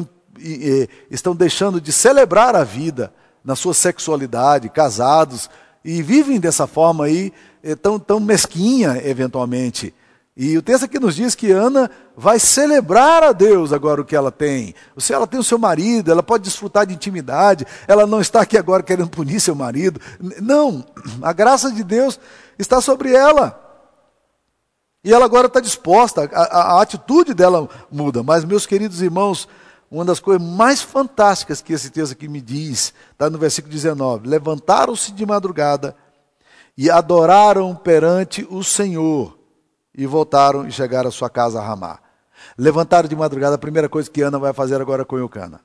estão 1.10 1.36
deixando 1.36 1.82
de 1.82 1.92
celebrar 1.92 2.56
a 2.56 2.64
vida 2.64 3.12
na 3.44 3.56
sua 3.56 3.74
sexualidade, 3.74 4.70
casados, 4.70 5.50
e 5.84 6.02
vivem 6.02 6.40
dessa 6.40 6.68
forma 6.68 7.06
aí, 7.06 7.32
eh, 7.64 7.76
tão, 7.76 7.98
tão 7.98 8.20
mesquinha, 8.20 9.02
eventualmente. 9.04 9.94
E 10.40 10.56
o 10.56 10.62
texto 10.62 10.84
aqui 10.84 11.00
nos 11.00 11.16
diz 11.16 11.34
que 11.34 11.52
Ana 11.52 11.90
vai 12.16 12.38
celebrar 12.38 13.24
a 13.24 13.32
Deus 13.32 13.74
agora 13.74 14.02
o 14.02 14.06
que 14.06 14.16
ela 14.16 14.32
tem. 14.32 14.76
Se 14.96 15.12
ela 15.12 15.26
tem 15.26 15.40
o 15.40 15.44
seu 15.44 15.58
marido, 15.58 16.12
ela 16.12 16.22
pode 16.22 16.44
desfrutar 16.44 16.86
de 16.86 16.94
intimidade, 16.94 17.66
ela 17.88 18.06
não 18.06 18.22
está 18.22 18.42
aqui 18.42 18.56
agora 18.56 18.84
querendo 18.84 19.10
punir 19.10 19.40
seu 19.40 19.56
marido. 19.56 20.00
Não, 20.40 20.86
a 21.24 21.34
graça 21.34 21.72
de 21.72 21.84
Deus 21.84 22.20
está 22.60 22.80
sobre 22.80 23.14
ela. 23.14 23.60
E 25.04 25.12
ela 25.12 25.26
agora 25.26 25.48
está 25.48 25.60
disposta, 25.60 26.30
a, 26.32 26.42
a, 26.44 26.62
a 26.74 26.82
atitude 26.84 27.34
dela 27.34 27.68
muda. 27.92 28.22
Mas, 28.22 28.46
meus 28.46 28.68
queridos 28.68 29.02
irmãos, 29.02 29.48
uma 29.90 30.06
das 30.06 30.20
coisas 30.20 30.46
mais 30.46 30.84
fantásticas 30.84 31.62
que 31.62 31.74
esse 31.74 31.90
texto 31.90 32.12
aqui 32.12 32.28
me 32.28 32.42
diz, 32.42 32.94
está 33.12 33.28
no 33.28 33.40
versículo 33.40 33.74
19: 33.74 34.28
Levantaram-se 34.28 35.12
de 35.14 35.26
madrugada 35.26 35.96
e 36.78 36.92
adoraram 36.92 37.74
perante 37.74 38.46
o 38.52 38.64
Senhor, 38.64 39.37
e 39.98 40.06
voltaram 40.06 40.68
e 40.68 40.72
chegaram 40.72 41.10
à 41.10 41.12
sua 41.12 41.30
casa 41.30 41.60
a 41.60 41.66
Ramá. 41.66 42.00
Levantaram 42.56 43.10
de 43.10 43.16
madrugada, 43.16 43.56
a 43.56 43.60
primeira 43.60 43.90
coisa 43.90 44.10
que 44.10 44.22
Ana 44.22 44.38
vai 44.38 44.54
fazer 44.54 44.80
agora 44.80 45.04
com 45.04 45.18
Eucana: 45.18 45.60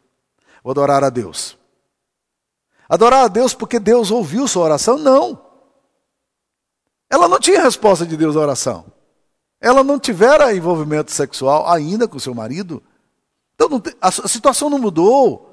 vou 0.65 0.71
adorar 0.71 1.05
a 1.05 1.11
Deus. 1.11 1.59
Adorar 2.89 3.25
a 3.25 3.29
Deus 3.29 3.55
porque 3.55 3.79
Deus 3.79 4.11
ouviu 4.11 4.49
sua 4.49 4.65
oração? 4.65 4.97
Não. 4.99 5.39
Ela 7.09 7.29
não 7.29 7.39
tinha 7.39 7.63
resposta 7.63 8.07
de 8.07 8.17
Deus 8.17 8.35
à 8.37 8.41
oração. 8.41 8.87
Ela 9.61 9.85
não 9.85 9.99
tivera 9.99 10.55
envolvimento 10.55 11.13
sexual 11.13 11.71
ainda 11.71 12.09
com 12.09 12.19
seu 12.19 12.35
marido. 12.35 12.83
Então 13.55 13.83
a 14.01 14.11
situação 14.11 14.69
não 14.69 14.79
mudou. 14.79 15.51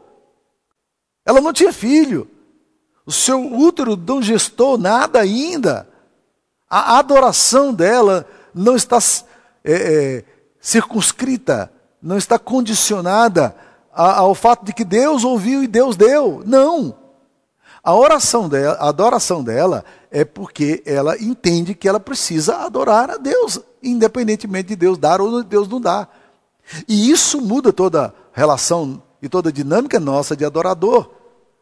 Ela 1.25 1.41
não 1.41 1.53
tinha 1.53 1.71
filho. 1.71 2.29
O 3.05 3.11
seu 3.11 3.53
útero 3.53 3.95
não 3.95 4.21
gestou 4.21 4.77
nada 4.77 5.19
ainda. 5.19 5.87
A 6.69 6.97
adoração 6.97 7.73
dela 7.73 8.25
não 8.59 8.75
está 8.75 8.97
é, 9.63 9.73
é, 9.73 10.23
circunscrita, 10.59 11.71
não 12.01 12.17
está 12.17 12.37
condicionada 12.37 13.55
ao 13.91 14.35
fato 14.35 14.65
de 14.65 14.73
que 14.73 14.85
Deus 14.85 15.23
ouviu 15.23 15.63
e 15.63 15.67
Deus 15.67 15.95
deu. 15.95 16.43
Não. 16.45 16.95
A 17.83 17.95
oração 17.95 18.47
dela, 18.47 18.75
a 18.79 18.89
adoração 18.89 19.43
dela 19.43 19.83
é 20.11 20.25
porque 20.25 20.83
ela 20.85 21.17
entende 21.17 21.73
que 21.73 21.87
ela 21.87 21.99
precisa 21.99 22.57
adorar 22.57 23.09
a 23.09 23.17
Deus, 23.17 23.59
independentemente 23.81 24.69
de 24.69 24.75
Deus 24.75 24.97
dar 24.97 25.21
ou 25.21 25.41
de 25.41 25.47
Deus 25.47 25.67
não 25.67 25.79
dar. 25.79 26.13
E 26.87 27.09
isso 27.09 27.41
muda 27.41 27.73
toda 27.73 28.07
a 28.07 28.13
relação 28.33 29.01
e 29.21 29.29
toda 29.29 29.49
a 29.49 29.53
dinâmica 29.53 29.99
nossa 29.99 30.35
de 30.35 30.45
adorador. 30.45 31.09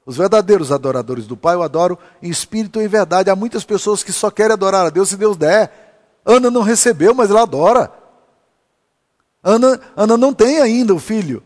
Os 0.06 0.18
verdadeiros 0.18 0.72
adoradores 0.72 1.28
do 1.28 1.38
Pai 1.38 1.56
eu 1.56 1.62
adoro 1.62 1.98
em 2.22 2.30
espírito 2.30 2.82
e 2.82 2.86
em 2.86 2.88
verdade. 2.88 3.30
Há 3.30 3.36
muitas 3.36 3.64
pessoas 3.64 4.04
que 4.04 4.12
só 4.12 4.32
querem 4.32 4.54
adorar 4.54 4.86
a 4.86 4.90
Deus 4.90 5.10
se 5.10 5.18
Deus 5.18 5.38
der. 5.38 5.87
Ana 6.28 6.52
não 6.52 6.62
recebeu, 6.62 7.16
mas 7.16 7.32
ela 7.32 7.44
adora. 7.44 7.90
Ana, 9.42 9.80
Ana 9.96 10.18
não 10.18 10.34
tem 10.34 10.60
ainda 10.60 10.94
o 10.94 11.00
filho. 11.00 11.42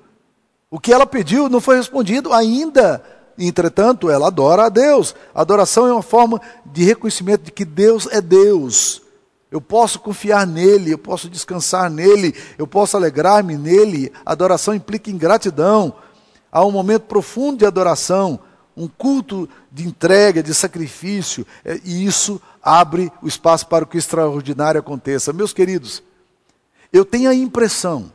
O 0.71 0.79
que 0.79 0.91
ela 0.91 1.05
pediu 1.05 1.47
não 1.47 1.61
foi 1.61 1.77
respondido 1.77 2.33
ainda. 2.33 3.03
Entretanto, 3.37 4.09
ela 4.09 4.27
adora 4.27 4.65
a 4.65 4.69
Deus. 4.69 5.13
Adoração 5.35 5.85
é 5.85 5.93
uma 5.93 6.01
forma 6.01 6.41
de 6.65 6.83
reconhecimento 6.83 7.43
de 7.43 7.51
que 7.51 7.63
Deus 7.63 8.07
é 8.11 8.19
Deus. 8.19 9.03
Eu 9.51 9.61
posso 9.61 9.99
confiar 9.99 10.47
nele, 10.47 10.93
eu 10.93 10.97
posso 10.97 11.29
descansar 11.29 11.89
nele, 11.89 12.33
eu 12.57 12.65
posso 12.65 12.97
alegrar-me 12.97 13.57
nele. 13.57 14.11
Adoração 14.25 14.73
implica 14.73 15.11
ingratidão. 15.11 15.93
Há 16.51 16.65
um 16.65 16.71
momento 16.71 17.03
profundo 17.03 17.59
de 17.59 17.65
adoração, 17.65 18.39
um 18.75 18.87
culto 18.87 19.47
de 19.71 19.85
entrega, 19.87 20.41
de 20.41 20.53
sacrifício, 20.53 21.45
é, 21.63 21.79
e 21.83 22.05
isso 22.05 22.41
abre 22.63 23.11
o 23.21 23.27
espaço 23.27 23.67
para 23.67 23.85
que 23.85 23.97
o 23.97 23.99
extraordinário 23.99 24.79
aconteça. 24.79 25.33
Meus 25.33 25.53
queridos, 25.53 26.03
eu 26.91 27.05
tenho 27.05 27.29
a 27.29 27.35
impressão 27.35 28.11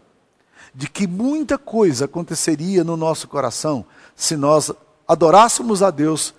de 0.75 0.89
que 0.89 1.07
muita 1.07 1.57
coisa 1.57 2.05
aconteceria 2.05 2.85
no 2.85 2.97
nosso 2.97 3.27
coração 3.27 3.85
se 4.15 4.37
nós 4.37 4.71
adorássemos 5.09 5.83
a 5.83 5.91
Deus 5.91 6.35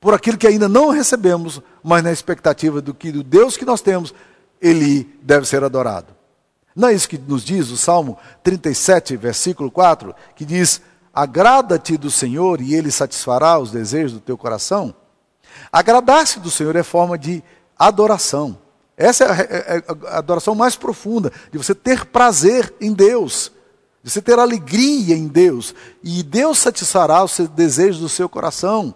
por 0.00 0.14
aquilo 0.14 0.38
que 0.38 0.46
ainda 0.46 0.68
não 0.68 0.88
recebemos, 0.88 1.60
mas 1.82 2.02
na 2.02 2.12
expectativa 2.12 2.80
do 2.80 2.94
que 2.94 3.10
o 3.10 3.22
Deus 3.22 3.56
que 3.56 3.66
nós 3.66 3.82
temos, 3.82 4.14
ele 4.60 5.04
deve 5.22 5.46
ser 5.46 5.62
adorado. 5.62 6.14
Não 6.74 6.88
é 6.88 6.94
isso 6.94 7.08
que 7.08 7.18
nos 7.18 7.44
diz 7.44 7.70
o 7.70 7.76
Salmo 7.76 8.16
37, 8.42 9.16
versículo 9.16 9.70
4, 9.70 10.14
que 10.34 10.44
diz: 10.44 10.80
Agrada-te 11.12 11.96
do 11.96 12.10
Senhor 12.10 12.60
e 12.60 12.74
ele 12.74 12.90
satisfará 12.90 13.58
os 13.58 13.70
desejos 13.70 14.12
do 14.12 14.20
teu 14.20 14.38
coração? 14.38 14.94
Agradar-se 15.72 16.40
do 16.40 16.50
Senhor 16.50 16.74
é 16.76 16.82
forma 16.82 17.16
de 17.16 17.42
adoração. 17.78 18.58
Essa 18.96 19.24
é, 19.24 19.28
é, 19.28 19.76
é 19.78 19.84
a 20.08 20.18
adoração 20.18 20.54
mais 20.54 20.76
profunda, 20.76 21.32
de 21.50 21.56
você 21.56 21.74
ter 21.74 22.04
prazer 22.06 22.74
em 22.80 22.92
Deus, 22.92 23.50
de 24.02 24.10
você 24.10 24.20
ter 24.20 24.38
alegria 24.38 25.16
em 25.16 25.26
Deus, 25.26 25.74
e 26.02 26.22
Deus 26.22 26.58
satisfará 26.58 27.24
os 27.24 27.38
desejos 27.50 28.00
do 28.00 28.08
seu 28.08 28.28
coração. 28.28 28.94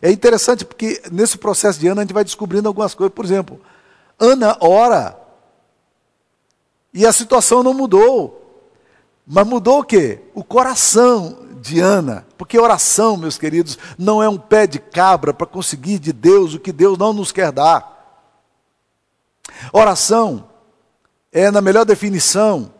É 0.00 0.10
interessante 0.10 0.64
porque 0.64 1.02
nesse 1.10 1.38
processo 1.38 1.78
de 1.78 1.88
Ana 1.88 2.02
a 2.02 2.04
gente 2.04 2.14
vai 2.14 2.24
descobrindo 2.24 2.68
algumas 2.68 2.94
coisas. 2.94 3.14
Por 3.14 3.24
exemplo, 3.24 3.60
Ana 4.18 4.56
ora 4.60 5.18
e 6.92 7.04
a 7.04 7.12
situação 7.12 7.62
não 7.62 7.74
mudou. 7.74 8.40
Mas 9.26 9.46
mudou 9.46 9.80
o 9.80 9.84
quê? 9.84 10.20
O 10.34 10.44
coração 10.44 11.43
de 11.64 11.80
Ana. 11.80 12.26
Porque 12.36 12.58
oração, 12.58 13.16
meus 13.16 13.38
queridos, 13.38 13.78
não 13.98 14.22
é 14.22 14.28
um 14.28 14.36
pé 14.36 14.66
de 14.66 14.78
cabra 14.78 15.32
para 15.32 15.46
conseguir 15.46 15.98
de 15.98 16.12
Deus 16.12 16.52
o 16.52 16.60
que 16.60 16.70
Deus 16.70 16.98
não 16.98 17.14
nos 17.14 17.32
quer 17.32 17.50
dar. 17.50 17.90
Oração 19.72 20.44
é, 21.32 21.50
na 21.50 21.62
melhor 21.62 21.86
definição, 21.86 22.70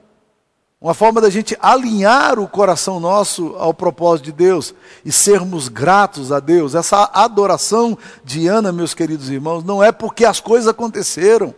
uma 0.78 0.92
forma 0.92 1.18
da 1.18 1.30
gente 1.30 1.56
alinhar 1.62 2.38
o 2.38 2.46
coração 2.46 3.00
nosso 3.00 3.54
ao 3.56 3.72
propósito 3.72 4.26
de 4.26 4.32
Deus 4.32 4.74
e 5.02 5.10
sermos 5.10 5.68
gratos 5.68 6.30
a 6.30 6.38
Deus. 6.38 6.74
Essa 6.74 7.10
adoração 7.14 7.96
de 8.22 8.46
Ana, 8.48 8.70
meus 8.70 8.92
queridos 8.92 9.30
irmãos, 9.30 9.64
não 9.64 9.82
é 9.82 9.90
porque 9.92 10.26
as 10.26 10.40
coisas 10.40 10.68
aconteceram, 10.68 11.54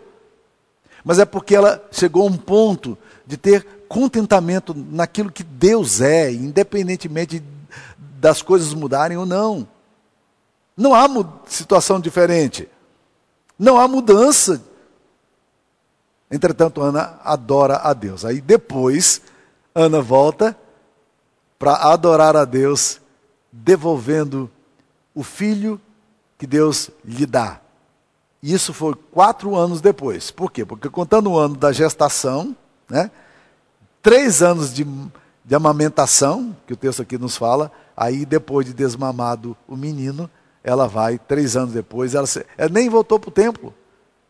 mas 1.05 1.19
é 1.19 1.25
porque 1.25 1.57
ela 1.57 1.85
chegou 1.91 2.23
a 2.23 2.31
um 2.31 2.37
ponto 2.37 2.97
de 3.27 3.37
ter 3.37 3.76
contentamento 3.89 4.75
naquilo 4.75 5.31
que 5.31 5.43
Deus 5.43 6.01
é, 6.01 6.33
independentemente 6.33 7.43
das 8.19 8.43
coisas 8.43 8.75
mudarem 8.75 9.17
ou 9.17 9.27
não. 9.27 9.67
Não 10.77 10.95
há 10.95 11.09
situação 11.47 12.01
diferente. 12.01 12.69
Não 13.59 13.79
há 13.79 13.89
mudança 13.89 14.63
Entretanto, 16.31 16.83
Ana 16.83 17.19
adora 17.23 17.77
a 17.77 17.93
Deus. 17.93 18.25
Aí 18.25 18.41
depois, 18.41 19.23
Ana 19.75 20.01
volta 20.01 20.57
para 21.59 21.93
adorar 21.93 22.37
a 22.37 22.45
Deus, 22.45 23.01
devolvendo 23.51 24.51
o 25.15 25.23
filho 25.23 25.81
que 26.37 26.47
Deus 26.47 26.91
lhe 27.05 27.25
dá. 27.25 27.61
Isso 28.43 28.75
foi 28.75 28.95
quatro 29.11 29.57
anos 29.57 29.81
depois. 29.81 30.31
Por 30.31 30.53
quê? 30.53 30.65
Porque 30.65 30.91
contando 30.91 31.31
o 31.31 31.39
ano 31.39 31.57
da 31.57 31.73
gestação, 31.73 32.55
né, 32.89 33.11
três 34.07 34.41
anos 34.41 34.73
de, 34.73 34.87
de 35.45 35.55
amamentação, 35.57 36.57
que 36.65 36.73
o 36.73 36.77
texto 36.77 37.03
aqui 37.03 37.19
nos 37.19 37.37
fala, 37.37 37.73
aí 37.97 38.25
depois 38.25 38.65
de 38.65 38.73
desmamado 38.73 39.57
o 39.67 39.77
menino, 39.77 40.31
ela 40.63 40.87
vai, 40.87 41.19
três 41.19 41.57
anos 41.57 41.75
depois, 41.75 42.15
ela, 42.15 42.29
ela 42.57 42.69
nem 42.69 42.89
voltou 42.89 43.19
para 43.19 43.31
o 43.31 43.33
templo. 43.33 43.75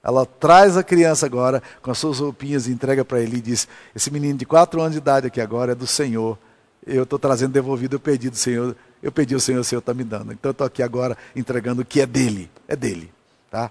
Ela 0.03 0.25
traz 0.25 0.79
a 0.79 0.83
criança 0.83 1.27
agora 1.27 1.63
com 1.83 1.91
as 1.91 1.99
suas 1.99 2.21
roupinhas 2.21 2.67
e 2.67 2.73
entrega 2.73 3.05
para 3.05 3.21
ele 3.21 3.37
e 3.37 3.41
diz: 3.43 3.69
Esse 3.95 4.11
menino 4.11 4.39
de 4.39 4.47
quatro 4.47 4.81
anos 4.81 4.93
de 4.93 4.99
idade 4.99 5.27
aqui 5.27 5.43
agora 5.43 5.73
é 5.73 5.75
do 5.75 5.87
Senhor. 5.87 6.39
Eu 6.87 7.03
estou 7.03 7.19
trazendo 7.19 7.53
devolvido 7.53 7.99
o 7.99 8.01
pedido 8.01 8.33
do 8.33 8.39
Senhor. 8.39 8.75
Eu 9.03 9.13
pedi 9.13 9.35
ao 9.35 9.41
Senhor, 9.41 9.61
o 9.61 9.65
Senhor 9.65 9.81
está 9.81 9.93
me 9.93 10.05
dando. 10.05 10.33
Então 10.33 10.49
eu 10.49 10.53
estou 10.53 10.67
aqui 10.67 10.83
agora 10.83 11.19
entregando 11.35 11.83
o 11.83 11.85
que 11.85 12.01
é 12.01 12.07
dele. 12.07 12.51
É 12.67 12.75
dele. 12.75 13.13
Tá? 13.51 13.71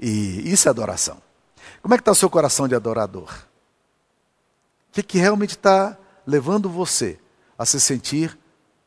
E 0.00 0.50
isso 0.52 0.66
é 0.66 0.70
adoração. 0.70 1.18
Como 1.80 1.94
é 1.94 1.96
que 1.96 2.02
está 2.02 2.10
o 2.10 2.16
seu 2.16 2.28
coração 2.28 2.66
de 2.66 2.74
adorador? 2.74 3.46
Que, 4.98 5.02
que 5.02 5.18
realmente 5.18 5.50
está 5.50 5.96
levando 6.26 6.68
você 6.68 7.18
a 7.56 7.64
se 7.64 7.80
sentir 7.80 8.36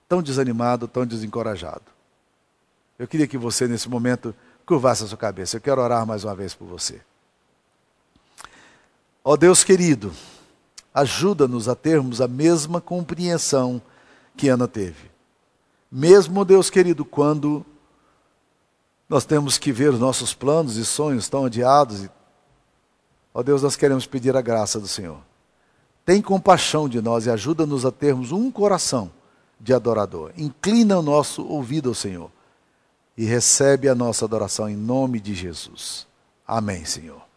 tão 0.09 0.21
desanimado, 0.21 0.85
tão 0.87 1.05
desencorajado? 1.05 1.83
Eu 2.99 3.07
queria 3.07 3.27
que 3.27 3.37
você, 3.37 3.65
nesse 3.65 3.87
momento, 3.87 4.35
curvasse 4.65 5.05
a 5.05 5.07
sua 5.07 5.17
cabeça. 5.17 5.55
Eu 5.55 5.61
quero 5.61 5.81
orar 5.81 6.05
mais 6.05 6.25
uma 6.25 6.35
vez 6.35 6.53
por 6.53 6.65
você. 6.65 7.01
Ó 9.23 9.33
oh 9.33 9.37
Deus 9.37 9.63
querido, 9.63 10.11
ajuda-nos 10.93 11.69
a 11.69 11.75
termos 11.75 12.19
a 12.19 12.27
mesma 12.27 12.81
compreensão 12.81 13.81
que 14.35 14.49
Ana 14.49 14.67
teve. 14.67 15.09
Mesmo, 15.89 16.43
Deus 16.43 16.69
querido, 16.69 17.05
quando 17.05 17.65
nós 19.07 19.23
temos 19.23 19.57
que 19.57 19.71
ver 19.71 19.93
os 19.93 19.99
nossos 19.99 20.33
planos 20.33 20.75
e 20.75 20.85
sonhos 20.85 21.29
tão 21.29 21.45
adiados, 21.45 22.05
ó 23.33 23.39
oh 23.39 23.43
Deus, 23.43 23.61
nós 23.61 23.77
queremos 23.77 24.05
pedir 24.05 24.35
a 24.35 24.41
graça 24.41 24.79
do 24.79 24.87
Senhor. 24.87 25.30
Tem 26.05 26.21
compaixão 26.21 26.89
de 26.89 27.01
nós 27.01 27.25
e 27.25 27.29
ajuda-nos 27.29 27.85
a 27.85 27.91
termos 27.91 28.31
um 28.31 28.51
coração 28.51 29.11
de 29.59 29.73
adorador. 29.73 30.31
Inclina 30.37 30.97
o 30.97 31.01
nosso 31.01 31.45
ouvido 31.45 31.89
ao 31.89 31.95
Senhor 31.95 32.31
e 33.17 33.25
recebe 33.25 33.87
a 33.87 33.95
nossa 33.95 34.25
adoração 34.25 34.67
em 34.67 34.75
nome 34.75 35.19
de 35.19 35.35
Jesus. 35.35 36.07
Amém, 36.47 36.83
Senhor. 36.85 37.30